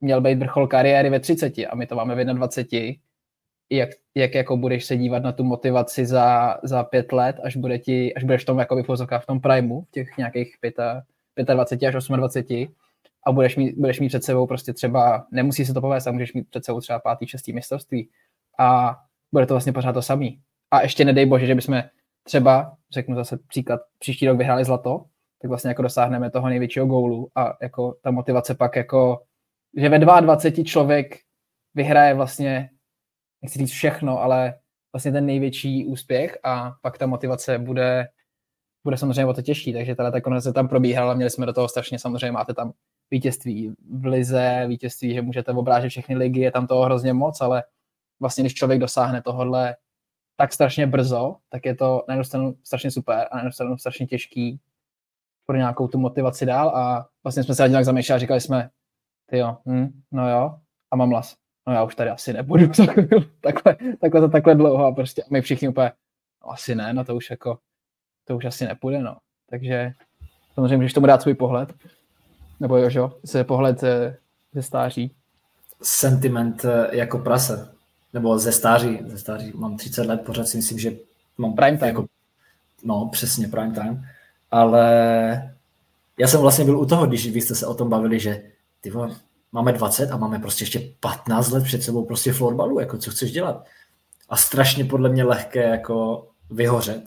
[0.00, 3.05] měl být vrchol kariéry ve 30 a my to máme v 21.
[3.70, 7.78] Jak, jak jako budeš se dívat na tu motivaci za, za pět let, až, bude
[7.78, 8.82] ti, až budeš v tom jako
[9.18, 11.02] v tom primu, v těch nějakých pěta,
[11.54, 12.74] 25 až 28
[13.26, 16.32] a budeš mít, budeš mít před sebou prostě třeba, nemusí se to povést, a můžeš
[16.32, 18.08] mít před sebou třeba pátý, šestý mistrovství
[18.58, 18.96] a
[19.32, 20.40] bude to vlastně pořád to samý.
[20.70, 21.82] A ještě nedej bože, že bychom
[22.22, 25.04] třeba, řeknu zase příklad, příští rok vyhráli zlato,
[25.42, 29.22] tak vlastně jako dosáhneme toho největšího gólu a jako ta motivace pak jako,
[29.76, 31.16] že ve 22 člověk
[31.74, 32.68] vyhraje vlastně,
[33.42, 34.58] nechci říct všechno, ale
[34.92, 38.08] vlastně ten největší úspěch a pak ta motivace bude
[38.84, 41.68] bude samozřejmě o to těžší, takže tahle ta konverzace tam probíhala, měli jsme do toho
[41.68, 42.72] strašně, samozřejmě máte tam
[43.10, 47.64] vítězství v lize, vítězství, že můžete obrážet všechny ligy, je tam toho hrozně moc, ale
[48.20, 49.76] vlastně když člověk dosáhne tohohle
[50.36, 54.60] tak strašně brzo, tak je to na jednu strašně super a na jednu strašně těžký
[55.46, 58.70] pro nějakou tu motivaci dál a vlastně jsme se nějak zamýšleli a říkali jsme,
[59.30, 60.60] ty jo, hm, no jo,
[60.90, 61.36] a mám las.
[61.66, 62.66] No já už tady asi nebudu
[63.40, 65.92] takhle, takhle, to takhle dlouho a prostě my všichni úplně,
[66.44, 67.58] no asi ne, no to už jako
[68.24, 69.16] to už asi nepůjde, no.
[69.50, 69.92] Takže
[70.54, 71.74] samozřejmě můžeš tomu dát svůj pohled,
[72.60, 74.16] nebo jo, že se pohled ze,
[74.52, 75.14] ze stáří.
[75.82, 77.74] sentiment eh, jako prase,
[78.12, 80.92] nebo ze stáří, ze stáří, mám 30 let, pořád si myslím, že
[81.38, 81.88] mám prime time.
[81.88, 82.06] Jako,
[82.84, 84.04] no, přesně prime time,
[84.50, 85.56] ale
[86.18, 88.42] já jsem vlastně byl u toho, když vy jste se o tom bavili, že
[88.80, 89.16] ty vole,
[89.52, 93.32] máme 20 a máme prostě ještě 15 let před sebou prostě florbalu, jako co chceš
[93.32, 93.64] dělat.
[94.28, 97.04] A strašně podle mě lehké jako vyhořet,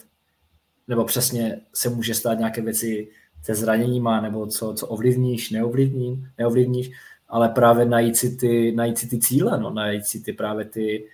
[0.87, 3.07] nebo přesně se může stát nějaké věci
[3.43, 6.91] se zraněníma, nebo co, co ovlivníš, neovlivní, neovlivníš,
[7.27, 11.07] ale právě najít si ty, najít si ty cíle, no, najít si ty právě ty,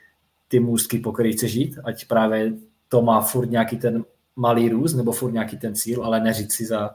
[0.48, 2.54] ty můstky, po kterých chceš žít, ať právě
[2.90, 4.06] to má furt nějaký ten
[4.36, 6.92] malý růst, nebo furt nějaký ten cíl, ale neříct si za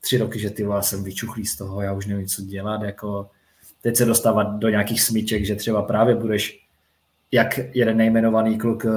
[0.00, 3.30] tři roky, že ty jsem vyčuchlý z toho, já už nevím, co dělat, jako
[3.82, 6.62] teď se dostávat do nějakých smyček, že třeba právě budeš
[7.32, 8.90] jak jeden nejmenovaný kluk eh,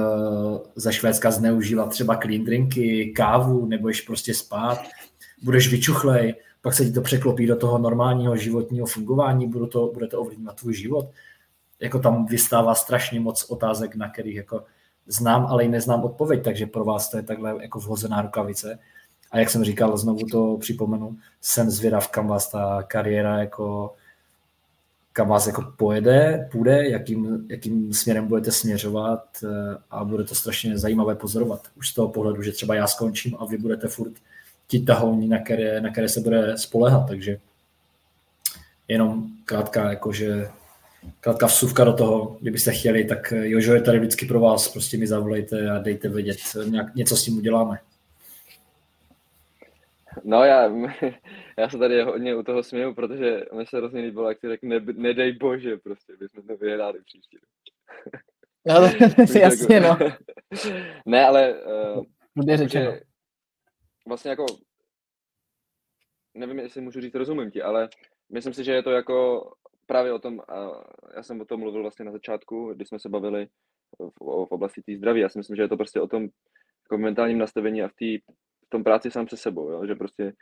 [0.76, 4.78] ze Švédska zneužívat třeba clean drinky, kávu, nebo ješ prostě spát,
[5.42, 10.06] budeš vyčuchlej, pak se ti to překlopí do toho normálního životního fungování, bude to, bude
[10.06, 11.06] to ovlivňovat tvůj život.
[11.80, 14.64] Jako tam vystává strašně moc otázek, na kterých jako
[15.06, 18.78] znám, ale i neznám odpověď, takže pro vás to je takhle jako vhozená rukavice.
[19.30, 23.94] A jak jsem říkal, znovu to připomenu, jsem zvědav, kam vás ta kariéra jako
[25.16, 29.48] kam vás jako pojede, půjde, jakým, jakým směrem budete směřovat eh,
[29.90, 31.68] a bude to strašně zajímavé pozorovat.
[31.76, 34.12] Už z toho pohledu, že třeba já skončím a vy budete furt
[34.66, 37.38] ti tahouni, na které, na které se bude spolehat, takže
[38.88, 40.48] jenom krátká, jakože
[41.20, 45.06] krátká vsuvka do toho, kdybyste chtěli, tak Jožo je tady vždycky pro vás, prostě mi
[45.06, 46.38] zavolejte a dejte vědět,
[46.70, 47.78] nějak, něco s tím uděláme.
[50.24, 50.70] No já,
[51.58, 54.66] já se tady hodně u toho směju, protože mi se hrozně líbilo, jak ty řekl,
[54.66, 57.38] ne, nedej bože, prostě, bychom to vyhráli příště.
[58.68, 58.74] No,
[59.32, 59.98] to jasně, no.
[61.06, 61.54] ne, ale
[62.36, 62.92] uh, řečeno.
[64.06, 64.46] vlastně jako,
[66.34, 67.88] nevím, jestli můžu říct, rozumím ti, ale
[68.32, 69.50] myslím si, že je to jako
[69.86, 70.84] právě o tom, a
[71.16, 73.48] já jsem o tom mluvil vlastně na začátku, když jsme se bavili
[73.98, 75.20] v, v oblasti té zdraví.
[75.20, 76.28] Já si myslím, že je to prostě o tom
[76.84, 78.32] jako mentálním nastavení a v té
[78.66, 79.86] v tom práci sám se sebou, jo?
[79.86, 80.32] že prostě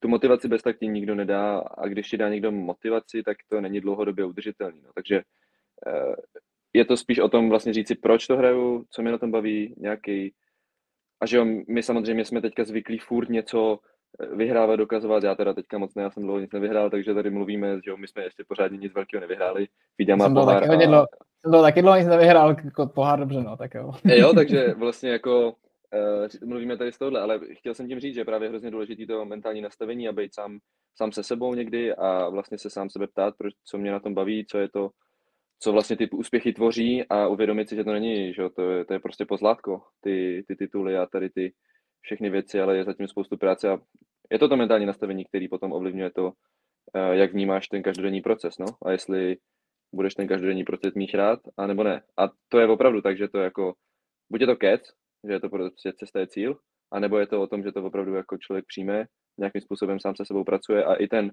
[0.00, 3.60] tu motivaci bez tak ti nikdo nedá a když ti dá někdo motivaci, tak to
[3.60, 4.80] není dlouhodobě udržitelný.
[4.82, 4.90] No.
[4.94, 5.22] Takže
[5.86, 6.16] eh,
[6.72, 9.74] je to spíš o tom vlastně říci, proč to hraju, co mě na tom baví,
[9.78, 10.34] nějaký
[11.20, 13.78] a že jo, my samozřejmě jsme teďka zvyklí furt něco
[14.22, 15.24] eh, vyhrávat, dokazovat.
[15.24, 17.96] Já teda teďka moc ne, já jsem dlouho nic nevyhrál, takže tady mluvíme, že jo,
[17.96, 19.68] my jsme ještě pořádně nic velkého nevyhráli.
[19.98, 20.68] Vidím má pohár.
[20.68, 20.86] Taky a...
[20.86, 21.06] dlouho,
[21.40, 23.92] jsem to taky dlouho nic nevyhrál, jako pohár dobře, no, tak jo.
[24.04, 25.54] jo, takže vlastně jako
[26.44, 29.24] mluvíme tady z tohohle, ale chtěl jsem tím říct, že je právě hrozně důležité to
[29.24, 30.58] mentální nastavení a být sám,
[30.96, 34.14] sám se sebou někdy a vlastně se sám sebe ptát, proč, co mě na tom
[34.14, 34.90] baví, co je to,
[35.60, 38.92] co vlastně ty úspěchy tvoří a uvědomit si, že to není, že to je, to
[38.92, 41.52] je prostě pozlátko, ty, ty tituly a tady ty
[42.00, 43.78] všechny věci, ale je zatím spoustu práce a
[44.30, 46.32] je to to mentální nastavení, který potom ovlivňuje to, uh,
[47.12, 49.36] jak vnímáš ten každodenní proces, no, a jestli
[49.92, 52.02] budeš ten každodenní proces mít rád, anebo ne.
[52.16, 53.74] A to je opravdu tak, že to jako,
[54.30, 54.82] buď je to kec,
[55.26, 56.58] že je to prostě cesta je cíl,
[56.92, 59.06] anebo je to o tom, že to opravdu jako člověk přijme,
[59.38, 61.32] nějakým způsobem sám se sebou pracuje a i ten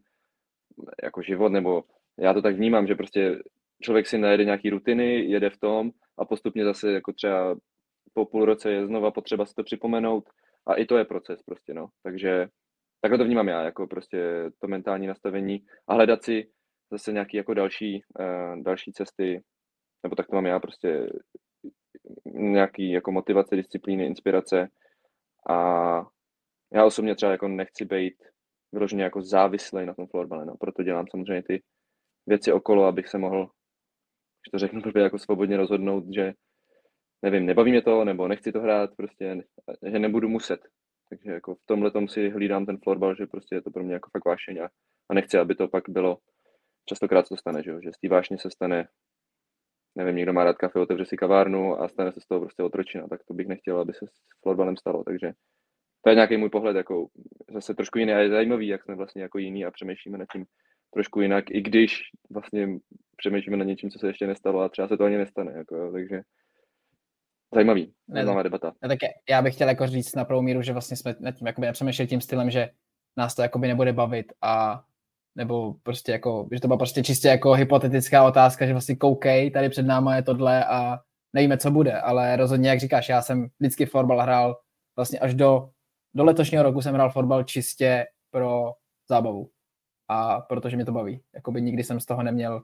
[1.03, 1.83] jako život, nebo
[2.19, 3.39] já to tak vnímám, že prostě
[3.81, 7.55] člověk si najede nějaký rutiny, jede v tom a postupně zase jako třeba
[8.13, 10.29] po půl roce je znova potřeba si to připomenout
[10.67, 11.87] a i to je proces prostě, no.
[12.03, 12.47] Takže
[13.01, 16.49] takhle to vnímám já, jako prostě to mentální nastavení a hledat si
[16.91, 19.43] zase nějaký jako další, uh, další cesty,
[20.03, 21.09] nebo tak to mám já, prostě
[22.25, 24.67] nějaký jako motivace, disciplíny, inspirace
[25.49, 25.55] a
[26.73, 28.23] já osobně třeba jako nechci být
[28.71, 31.63] vyloženě jako závislý na tom florbale, no, proto dělám samozřejmě ty
[32.27, 36.33] věci okolo, abych se mohl, když to řeknu blbě, jako svobodně rozhodnout, že
[37.21, 39.43] nevím, nebaví mě to, nebo nechci to hrát, prostě,
[39.91, 40.59] že nebudu muset.
[41.09, 43.93] Takže jako v tomhle tom si hlídám ten florbal, že prostě je to pro mě
[43.93, 44.69] jako fakt vášeň a,
[45.09, 46.17] a nechci, aby to pak bylo,
[46.85, 47.81] častokrát to stane, že, jo?
[47.81, 48.87] že z té vášně se stane
[49.95, 53.07] nevím, někdo má rád kafe, otevře si kavárnu a stane se z toho prostě otročina,
[53.07, 55.31] tak to bych nechtěl, aby se s florbalem stalo, takže
[56.01, 57.07] to je nějaký můj pohled, jako
[57.53, 60.45] zase trošku jiný a je zajímavý, jak jsme vlastně jako jiný a přemýšlíme nad tím
[60.93, 62.67] trošku jinak, i když vlastně
[63.17, 65.91] přemýšlíme nad něčím, co se ještě nestalo a třeba se to ani nestane, jako, jo,
[65.91, 66.21] takže
[67.53, 68.73] zajímavý, zajímavá debata.
[68.81, 68.97] Ne, tak
[69.29, 72.07] já bych chtěl jako říct na prvou míru, že vlastně jsme nad tím jakoby nepřemýšleli
[72.07, 72.69] tím stylem, že
[73.17, 74.83] nás to jakoby nebude bavit a
[75.35, 79.69] nebo prostě jako, že to byla prostě čistě jako hypotetická otázka, že vlastně koukej, tady
[79.69, 80.99] před náma je tohle a
[81.33, 84.59] nevíme, co bude, ale rozhodně, jak říkáš, já jsem vždycky fotbal hrál
[84.95, 85.69] vlastně až do,
[86.13, 88.73] do letošního roku jsem hrál fotbal čistě pro
[89.09, 89.49] zábavu.
[90.07, 91.21] A protože mě to baví.
[91.35, 92.61] Jakoby nikdy jsem z toho neměl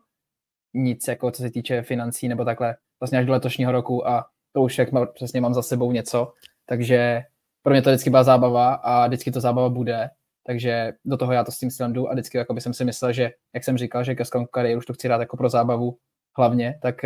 [0.73, 4.61] nic, jako co se týče financí nebo takhle, vlastně až do letošního roku a to
[4.61, 6.33] už jak přesně mám za sebou něco,
[6.65, 7.21] takže
[7.63, 10.09] pro mě to vždycky byla zábava a vždycky to zábava bude
[10.51, 13.13] takže do toho já to s tím stylem jdu a vždycky jako jsem si myslel,
[13.13, 15.97] že, jak jsem říkal, že ke kariéru už to chci dát jako pro zábavu,
[16.37, 17.01] hlavně, tak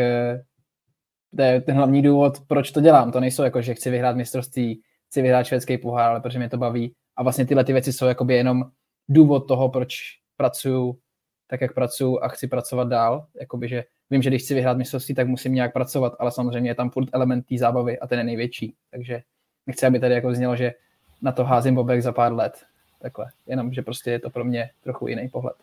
[1.35, 3.11] to je ten hlavní důvod, proč to dělám.
[3.11, 6.57] To nejsou jako, že chci vyhrát mistrovství, chci vyhrát švédský pohár, ale protože mě to
[6.57, 6.93] baví.
[7.17, 8.63] A vlastně tyhle ty věci jsou jakoby jenom
[9.09, 9.95] důvod toho, proč
[10.37, 10.99] pracuju
[11.47, 13.27] tak, jak pracuju a chci pracovat dál.
[13.39, 16.75] Jakoby, že vím, že když chci vyhrát mistrovství, tak musím nějak pracovat, ale samozřejmě je
[16.75, 18.75] tam furt element té zábavy a ten je největší.
[18.91, 19.21] Takže
[19.67, 20.73] nechci, aby tady jako znělo, že
[21.21, 22.65] na to házím bobek za pár let.
[23.01, 23.25] Takhle.
[23.47, 25.55] Jenom, že prostě je to pro mě trochu jiný pohled.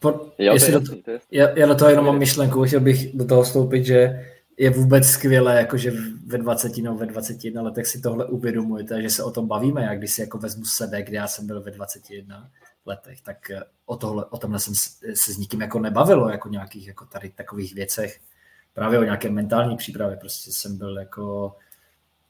[0.00, 0.08] Po,
[0.38, 0.80] jo, jestli do,
[1.30, 4.26] já, já do toho jenom mám myšlenku, chtěl bych do toho vstoupit, že
[4.58, 5.92] je vůbec skvělé, jakože
[6.26, 9.98] ve 20 nebo ve 21 letech si tohle uvědomujete, že se o tom bavíme, jak
[9.98, 12.50] když si jako vezmu sebe, kde já jsem byl ve 21
[12.86, 14.74] letech, tak eh, o, tohle, o tomhle jsem
[15.14, 18.20] se s nikým jako nebavilo, jako nějakých jako tady takových věcech,
[18.74, 21.56] právě o nějaké mentální přípravě, prostě jsem byl jako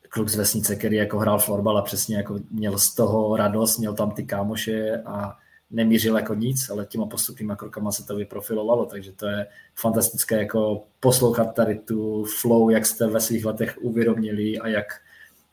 [0.09, 3.95] kluk z vesnice, který jako hrál florbal a přesně jako měl z toho radost, měl
[3.95, 5.37] tam ty kámoše a
[5.71, 10.85] nemířil jako nic, ale těma postupnýma krokama se to vyprofilovalo, takže to je fantastické jako
[11.01, 14.87] poslouchat tady tu flow, jak jste ve svých letech uvědomili a jak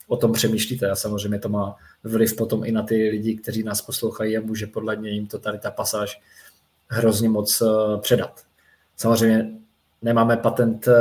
[0.08, 3.82] o tom přemýšlíte a samozřejmě to má vliv potom i na ty lidi, kteří nás
[3.82, 6.22] poslouchají a může podle mě jim to tady ta pasáž
[6.88, 8.44] hrozně moc eh, předat.
[8.98, 9.52] Samozřejmě
[10.02, 10.94] nemáme patent eh,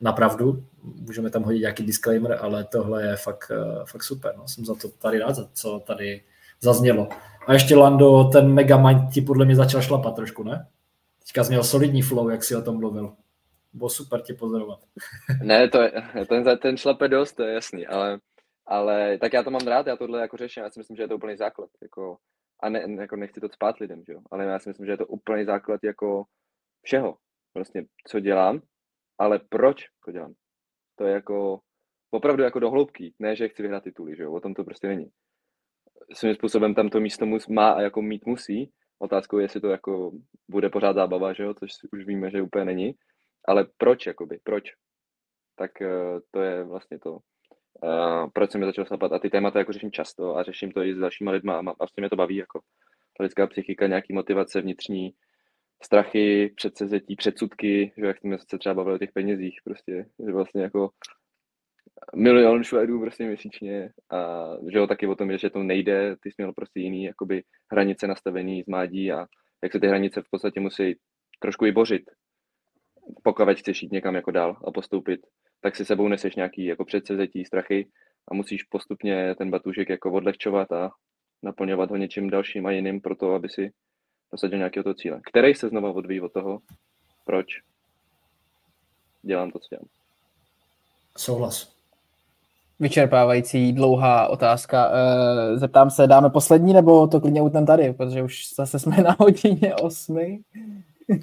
[0.00, 0.64] na pravdu,
[0.96, 4.34] můžeme tam hodit nějaký disclaimer, ale tohle je fakt, eh, fakt super.
[4.36, 4.48] No.
[4.48, 6.22] Jsem za to tady rád, za co tady
[6.60, 7.08] zaznělo.
[7.46, 10.68] A ještě Lando, ten Megamind ti podle mě začal šlapat trošku, ne?
[11.18, 13.16] Teďka jsi měl solidní flow, jak si o tom mluvil.
[13.72, 14.80] Bylo super tě pozorovat.
[15.42, 15.92] ne, to je,
[16.28, 18.18] ten, ten šlape dost, to je jasný, ale,
[18.66, 21.08] ale tak já to mám rád, já tohle jako řeším, já si myslím, že je
[21.08, 21.70] to úplný základ.
[21.82, 22.16] Jako,
[22.60, 24.20] a ne, jako nechci to spát lidem, že jo?
[24.30, 26.24] ale já si myslím, že je to úplný základ jako
[26.82, 27.16] všeho.
[27.54, 28.60] Vlastně, co dělám,
[29.18, 30.34] ale proč to dělám.
[30.98, 31.60] To je jako
[32.10, 34.32] opravdu jako do hloubky, ne, že chci vyhrát tituly, že jo?
[34.32, 35.10] o tom to prostě není
[36.14, 38.72] svým způsobem tam to místo mus, má a jako mít musí.
[38.98, 40.12] Otázkou je, jestli to jako
[40.48, 42.94] bude pořád zábava, že jo, což už víme, že úplně není.
[43.48, 44.64] Ale proč, jakoby, proč?
[45.56, 49.12] Tak uh, to je vlastně to, uh, proč jsem mi začal slapat.
[49.12, 52.00] A ty témata jako řeším často a řeším to i s dalšíma lidma a vlastně
[52.00, 52.60] mě to baví, jako
[53.20, 55.10] lidská psychika, nějaký motivace vnitřní,
[55.82, 60.62] strachy, předsezetí, předsudky, že jak jsme se třeba bavili o těch penězích, prostě, že vlastně
[60.62, 60.90] jako
[62.16, 66.30] milion Švédů prostě měsíčně a že jo, taky o tom je, že to nejde, ty
[66.30, 69.26] jsi měl prostě jiný jakoby hranice nastavený z mádí a
[69.62, 70.96] jak se ty hranice v podstatě musí
[71.40, 72.02] trošku i bořit,
[73.22, 75.20] pokud chceš jít někam jako dál a postoupit,
[75.60, 77.88] tak si sebou neseš nějaký jako předsezetí, strachy
[78.30, 80.90] a musíš postupně ten batužek jako odlehčovat a
[81.42, 83.70] naplňovat ho něčím dalším a jiným pro to, aby si
[84.32, 86.58] dosadil nějakého toho cíle, který se znova odvíjí od toho,
[87.24, 87.46] proč
[89.22, 89.88] dělám to, co dělám.
[91.16, 91.78] Souhlas
[92.80, 94.92] vyčerpávající, dlouhá otázka.
[94.92, 99.16] Eh, zeptám se, dáme poslední, nebo to klidně utnem tady, protože už zase jsme na
[99.18, 100.38] hodině osmi.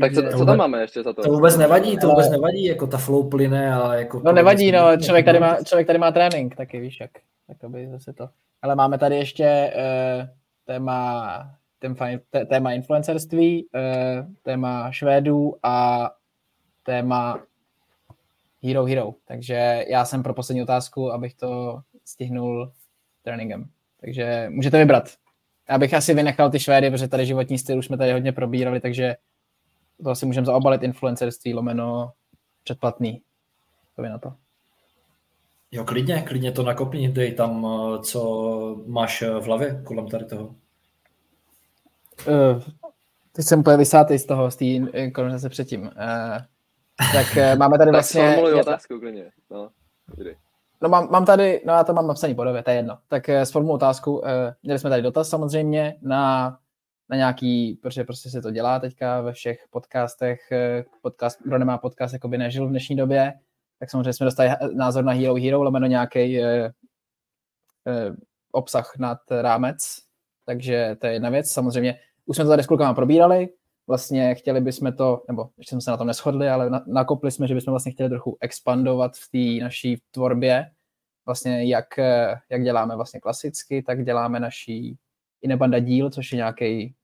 [0.00, 1.22] Tak co, co tam máme ještě za to?
[1.22, 4.22] To vůbec nevadí, to vůbec nevadí, jako ta flow plyne a jako...
[4.24, 7.10] No nevadí, no, člověk tady, má, člověk tady má trénink taky, víš jak.
[7.46, 8.28] Tak to by zase to.
[8.62, 10.28] Ale máme tady ještě uh,
[10.64, 11.50] téma,
[12.48, 16.10] téma influencerství, uh, téma Švédů a
[16.82, 17.42] téma
[18.62, 19.14] Hero Hero.
[19.24, 22.72] Takže já jsem pro poslední otázku, abych to stihnul
[23.22, 23.68] tréninkem.
[24.00, 25.10] Takže můžete vybrat.
[25.68, 28.80] Já bych asi vynechal ty Švédy, protože tady životní styl už jsme tady hodně probírali,
[28.80, 29.16] takže
[30.02, 32.12] to asi můžeme zaobalit influencerství lomeno
[32.64, 33.22] předplatný.
[33.96, 34.32] To na to.
[35.72, 40.54] Jo, klidně, klidně to nakopni, dej tam, eh, co máš v hlavě kolem tady toho.
[42.26, 42.62] Uh,
[43.32, 45.82] teď jsem úplně vysátý z toho, z té konverzace předtím.
[45.82, 45.90] Uh,
[47.12, 48.36] tak eh, máme tady vlastně...
[48.44, 49.30] tak otázku klidně.
[49.50, 49.70] No,
[50.82, 52.98] no mám, mám, tady, no já to mám napsaný podobě, to je jedno.
[53.08, 56.58] Tak eh, s formou otázku, eh, měli jsme tady dotaz samozřejmě na,
[57.08, 60.40] na nějaký, protože prostě se to dělá teďka ve všech podcastech,
[61.02, 63.32] podcast, kdo nemá podcast, jako by nežil v dnešní době,
[63.78, 66.72] tak samozřejmě jsme dostali názor na Hero Hero, lomeno nějaký eh,
[67.86, 68.12] eh,
[68.52, 69.98] obsah nad rámec,
[70.46, 71.50] takže to je jedna věc.
[71.50, 73.48] Samozřejmě už jsme to tady s klukama probírali,
[73.86, 77.48] vlastně chtěli bychom to, nebo ještě jsme se na tom neschodli, ale na, nakopli jsme,
[77.48, 80.70] že bychom vlastně chtěli trochu expandovat v té naší tvorbě,
[81.26, 81.98] vlastně jak,
[82.50, 84.98] jak děláme vlastně klasicky, tak děláme naší
[85.42, 86.94] Inebanda díl, což je nějaký,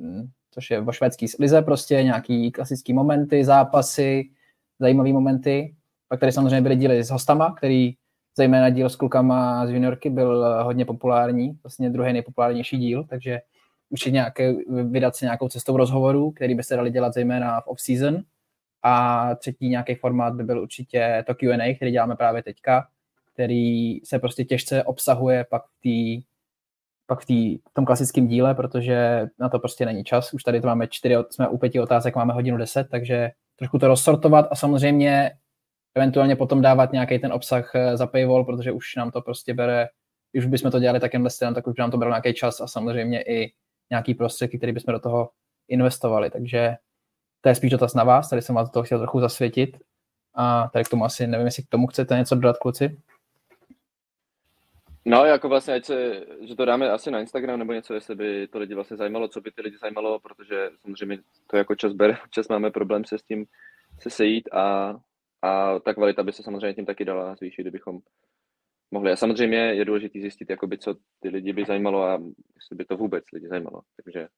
[0.00, 4.30] hm, což je vo švédský lize prostě, nějaký klasický momenty, zápasy,
[4.78, 5.76] zajímavé momenty.
[6.08, 7.94] Pak tady samozřejmě byly díly s hostama, který
[8.36, 13.40] zejména díl s klukama z juniorky byl hodně populární, vlastně druhý nejpopulárnější díl, takže
[13.92, 14.54] určitě nějaké,
[14.84, 18.22] vydat se nějakou cestou rozhovoru, který by se dali dělat zejména v off-season.
[18.82, 22.88] A třetí nějaký formát by byl určitě to Q&A, který děláme právě teďka,
[23.32, 26.26] který se prostě těžce obsahuje pak v té
[27.06, 30.34] pak v, tý, v tom klasickém díle, protože na to prostě není čas.
[30.34, 33.88] Už tady to máme čtyři, jsme u pěti otázek, máme hodinu deset, takže trošku to
[33.88, 35.30] rozsortovat a samozřejmě
[35.94, 39.88] eventuálně potom dávat nějaký ten obsah eh, za paywall, protože už nám to prostě bere,
[40.34, 42.66] už bychom to dělali takým stylem, tak už by nám to bylo nějaký čas a
[42.66, 43.52] samozřejmě i
[43.92, 45.30] nějaký prostředky, které bychom do toho
[45.68, 46.30] investovali.
[46.30, 46.76] Takže
[47.40, 49.76] to je spíš dotaz na vás, tady jsem vás to chtěl trochu zasvětit
[50.34, 52.96] a tady k tomu asi nevím, jestli k tomu chcete něco dodat, kluci.
[55.04, 58.48] No, jako vlastně, ať se, že to dáme asi na Instagram nebo něco, jestli by
[58.48, 62.16] to lidi vlastně zajímalo, co by ty lidi zajímalo, protože samozřejmě to jako čas bere,
[62.30, 63.46] čas máme problém se s tím
[64.00, 64.96] se sejít a,
[65.42, 68.00] a ta kvalita by se samozřejmě tím taky dala zvýšit, kdybychom
[68.92, 69.12] mohli.
[69.12, 72.12] A samozřejmě je důležité zjistit, jakoby, co ty lidi by zajímalo a
[72.54, 73.80] jestli by to vůbec lidi zajímalo.
[74.04, 74.28] Takže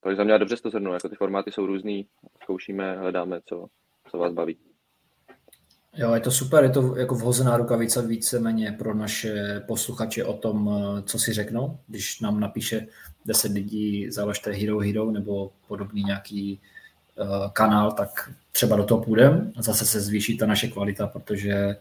[0.00, 2.06] to je za mě dobře to zhrnu, jako ty formáty jsou různý,
[2.42, 3.66] zkoušíme, hledáme, co,
[4.10, 4.58] co vás baví.
[5.96, 10.70] Jo, je to super, je to jako vhozená rukavice víceméně pro naše posluchače o tom,
[11.06, 11.78] co si řeknou.
[11.86, 12.86] Když nám napíše
[13.26, 16.60] 10 lidí, založte Hero Hero nebo podobný nějaký
[17.16, 19.50] uh, kanál, tak třeba do toho půjdeme.
[19.58, 21.76] Zase se zvýší ta naše kvalita, protože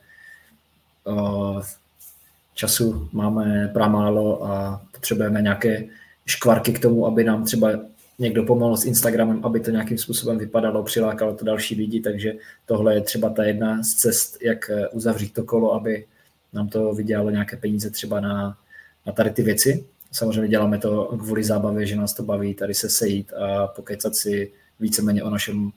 [2.54, 5.84] času máme pramálo a potřebujeme nějaké
[6.26, 7.70] škvarky k tomu, aby nám třeba
[8.20, 12.34] někdo pomohl s Instagramem, aby to nějakým způsobem vypadalo, přilákalo to další lidi, takže
[12.66, 16.06] tohle je třeba ta jedna z cest, jak eh, uzavřít to kolo, aby
[16.54, 18.58] nám to vydělalo nějaké peníze třeba na,
[19.06, 19.86] na tady ty věci.
[20.12, 24.52] Samozřejmě děláme to kvůli zábavě, že nás to baví tady se sejít a pokecat si
[24.80, 25.72] víceméně o našem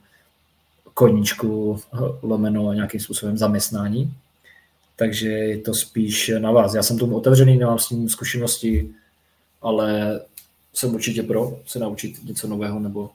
[0.95, 1.81] koníčku
[2.23, 4.15] lomeno nějakým způsobem zaměstnání.
[5.03, 6.75] Takže je to spíš na vás.
[6.75, 8.91] Já jsem tomu otevřený, nemám s tím zkušenosti,
[9.63, 10.21] ale
[10.75, 13.11] jsem určitě pro se naučit něco nového nebo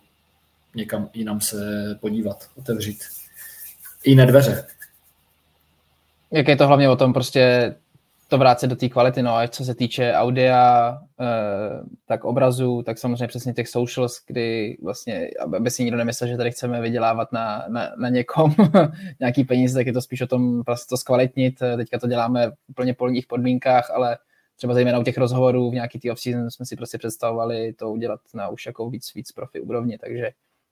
[0.75, 1.57] někam jinam se
[2.01, 3.03] podívat, otevřít
[4.05, 4.67] jiné dveře.
[6.31, 7.75] Jak je to hlavně o tom prostě
[8.27, 11.25] to vrátit do té kvality, no a co se týče audia, eh,
[12.05, 16.51] tak obrazu, tak samozřejmě přesně těch socials, kdy vlastně, aby si nikdo nemyslel, že tady
[16.51, 18.55] chceme vydělávat na, na, na někom
[19.19, 21.59] nějaký peníze, tak je to spíš o tom prostě to zkvalitnit.
[21.77, 24.17] Teďka to děláme v úplně polních podmínkách, ale
[24.55, 28.19] třeba zejména u těch rozhovorů v nějaký tý off-season jsme si prostě představovali to udělat
[28.33, 30.31] na už jako víc, víc profi úrovni, takže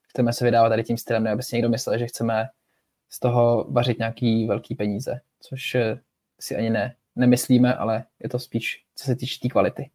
[0.09, 2.47] chceme se vydávat tady tím stylem, aby si někdo myslel, že chceme
[3.09, 5.99] z toho vařit nějaký velký peníze, což eh,
[6.39, 9.89] si ani ne, nemyslíme, ale je to spíš, co se týče té tý kvality.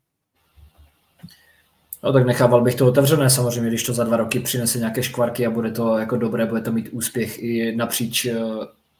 [2.02, 5.46] No tak nechával bych to otevřené samozřejmě, když to za dva roky přinese nějaké škvarky
[5.46, 8.40] a bude to jako dobré, bude to mít úspěch i napříč eh,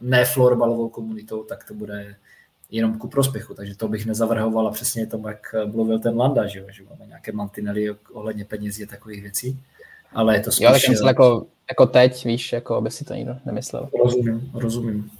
[0.00, 2.16] ne florbalovou komunitou, tak to bude
[2.70, 6.66] jenom ku prospěchu, takže to bych nezavrhoval a přesně tomu, jak mluvil ten Landa, že,
[6.70, 9.60] že máme nějaké mantinely ohledně penězí a takových věcí,
[10.12, 10.64] ale je to spíš...
[10.64, 13.88] Jo, tak myslím, jako, jako teď, víš, jako aby si to nikdo nemyslel.
[14.04, 15.10] Rozumím, rozumím.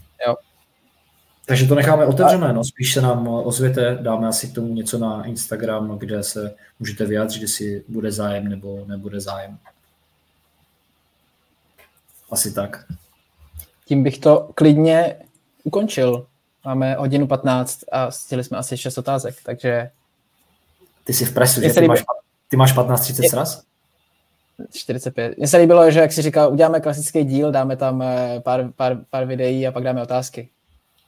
[1.51, 5.25] Takže to necháme otevřené, no, spíš se nám ozvěte, dáme asi k tomu něco na
[5.25, 9.59] Instagram, kde se můžete vyjádřit, jestli bude zájem nebo nebude zájem.
[12.31, 12.85] Asi tak.
[13.85, 15.17] Tím bych to klidně
[15.65, 16.27] ukončil.
[16.65, 19.91] Máme hodinu 15 a stihli jsme asi 6 otázek, takže...
[21.05, 21.73] Ty jsi v presu, že?
[21.73, 22.05] Ty máš,
[22.49, 23.63] ty máš 15-30 sraz?
[24.73, 25.39] 45.
[25.39, 28.99] Mně se líbilo, že jak si říkal, uděláme klasický díl, dáme tam eh, pár, pár,
[29.11, 30.49] pár videí a pak dáme otázky.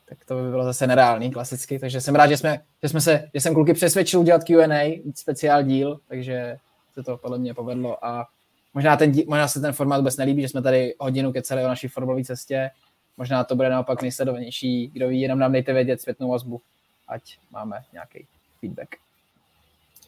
[0.09, 1.79] Tak to by bylo zase nereálný, klasicky.
[1.79, 5.63] Takže jsem rád, že jsme, že jsme se, že jsem kluky přesvědčil udělat Q&A, speciál
[5.63, 6.57] díl, takže
[6.95, 8.27] se to podle mě povedlo a
[8.75, 11.89] možná, ten, možná se ten formát vůbec nelíbí, že jsme tady hodinu keceli o naší
[11.89, 12.71] formulové cestě,
[13.17, 14.91] Možná to bude naopak nejsledovanější.
[14.93, 16.61] Kdo ví, jenom nám dejte vědět zpětnou vazbu,
[17.09, 18.27] ať máme nějaký
[18.61, 18.89] feedback.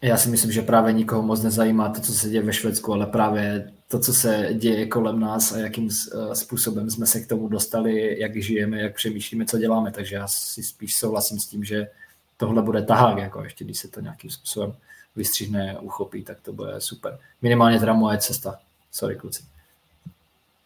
[0.03, 3.07] Já si myslím, že právě nikoho moc nezajímá to, co se děje ve Švédsku, ale
[3.07, 7.49] právě to, co se děje kolem nás a jakým eh, způsobem jsme se k tomu
[7.49, 9.93] dostali, jak žijeme, jak přemýšlíme, co děláme.
[9.93, 11.89] Takže já si spíš souhlasím s tím, že
[12.37, 14.75] tohle bude tahák, jako ještě když se to nějakým způsobem
[15.17, 17.19] vystřihne, uchopí, tak to bude super.
[17.43, 18.59] Minimálně teda moje cesta.
[18.93, 19.43] Sorry, kluci.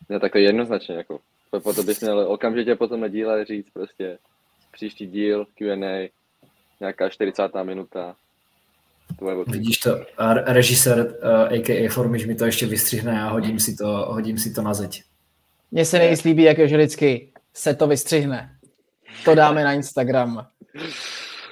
[0.09, 4.19] No tak to jednoznačně, jako Potom bys měl okamžitě potom na díle říct prostě
[4.73, 6.11] příští díl, Q&A,
[6.81, 7.43] nějaká 40.
[7.63, 8.17] minuta.
[9.47, 11.89] Vidíš to, a režisér uh, eh, a.k.a.
[11.89, 15.03] Formiš mi to ještě vystřihne a hodím si to, hodím si to na zeď.
[15.71, 18.51] Mně se nejvíc líbí, jak je vždycky se to vystřihne.
[19.25, 20.47] To dáme na Instagram.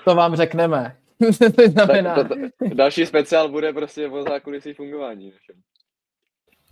[0.04, 0.96] To vám řekneme.
[1.56, 2.14] to znamená...
[2.14, 2.34] Tak to,
[2.68, 5.32] to, další speciál bude prostě o zákulisí fungování.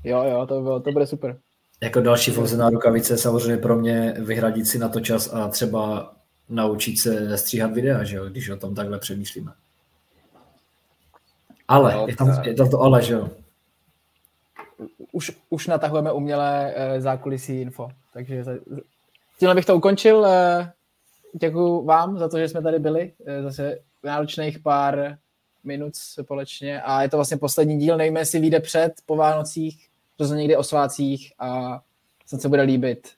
[0.05, 1.39] Jo, jo, to, bylo, to bude super.
[1.83, 6.15] Jako další vhozená rukavice samozřejmě pro mě vyhradit si na to čas a třeba
[6.49, 9.53] naučit se stříhat videa, že jo, když o tom takhle přemýšlíme.
[11.69, 13.31] Ale, no, je, tam, je tam to ale, že jo.
[15.13, 18.45] Už, už natahujeme umělé uh, zákulisí info, takže
[19.39, 20.19] tímhle bych to ukončil.
[20.19, 20.67] Uh,
[21.33, 23.13] děkuji vám za to, že jsme tady byli.
[23.19, 25.19] Uh, zase náročných pár
[25.65, 30.25] minut společně a je to vlastně poslední díl, nevíme, jestli vyjde před, po Vánocích, to
[30.25, 31.81] někdy o svácích a
[32.27, 33.09] snad se bude líbit.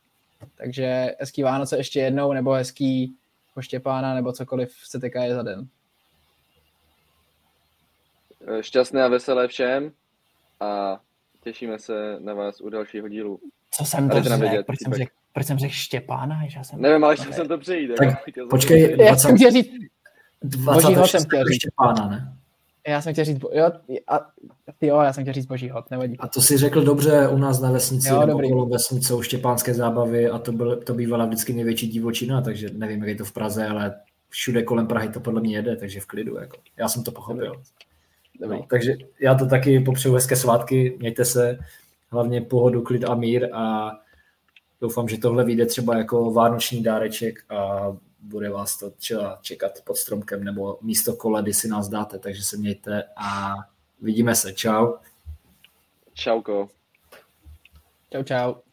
[0.57, 3.15] Takže hezký Vánoce ještě jednou, nebo hezký
[3.55, 5.69] po Štěpána, nebo cokoliv se teká je za den.
[8.61, 9.93] Šťastné a veselé všem
[10.61, 11.01] a
[11.43, 13.41] těšíme se na vás u dalšího dílu.
[13.71, 14.63] Co jsem to řekl?
[14.67, 16.41] Proč, jsem řekl, proč jsem řekl Štěpána?
[16.57, 16.81] Já jsem...
[16.81, 17.91] Nevím, ale chtěl jsem to přejít.
[17.99, 18.09] Tak,
[18.51, 19.03] počkej, 20...
[19.03, 19.71] já jsem chtěl říct,
[20.43, 21.11] 26.
[21.11, 21.57] jsem chtěl říct.
[21.57, 22.33] Štěpána, ne?
[22.89, 23.71] Já jsem chtěl říct, jo,
[24.09, 24.21] a,
[24.81, 26.17] jo, já jsem chtěl říct boží hod, nevadí.
[26.19, 29.75] A to si řekl dobře u nás na vesnici, jo, nebo okolo vesnice jsou štěpánské
[29.75, 33.33] zábavy a to, byl, to bývala vždycky největší divočina, takže nevím, jak je to v
[33.33, 36.39] Praze, ale všude kolem Prahy to podle mě jede, takže v klidu.
[36.39, 36.57] Jako.
[36.77, 37.51] Já jsem to pochopil.
[37.51, 37.61] Dobrý.
[38.41, 38.57] Dobrý.
[38.57, 41.59] No, takže já to taky popřeju hezké svátky, mějte se,
[42.11, 43.93] hlavně pohodu, klid a mír a
[44.81, 47.87] doufám, že tohle vyjde třeba jako vánoční dáreček a
[48.21, 52.57] bude vás to třeba čekat pod stromkem nebo místo koledy si nás dáte, takže se
[52.57, 53.55] mějte a
[54.01, 54.53] vidíme se.
[54.53, 54.93] Čau.
[56.15, 56.69] Čauko.
[58.13, 58.66] Čau, čau.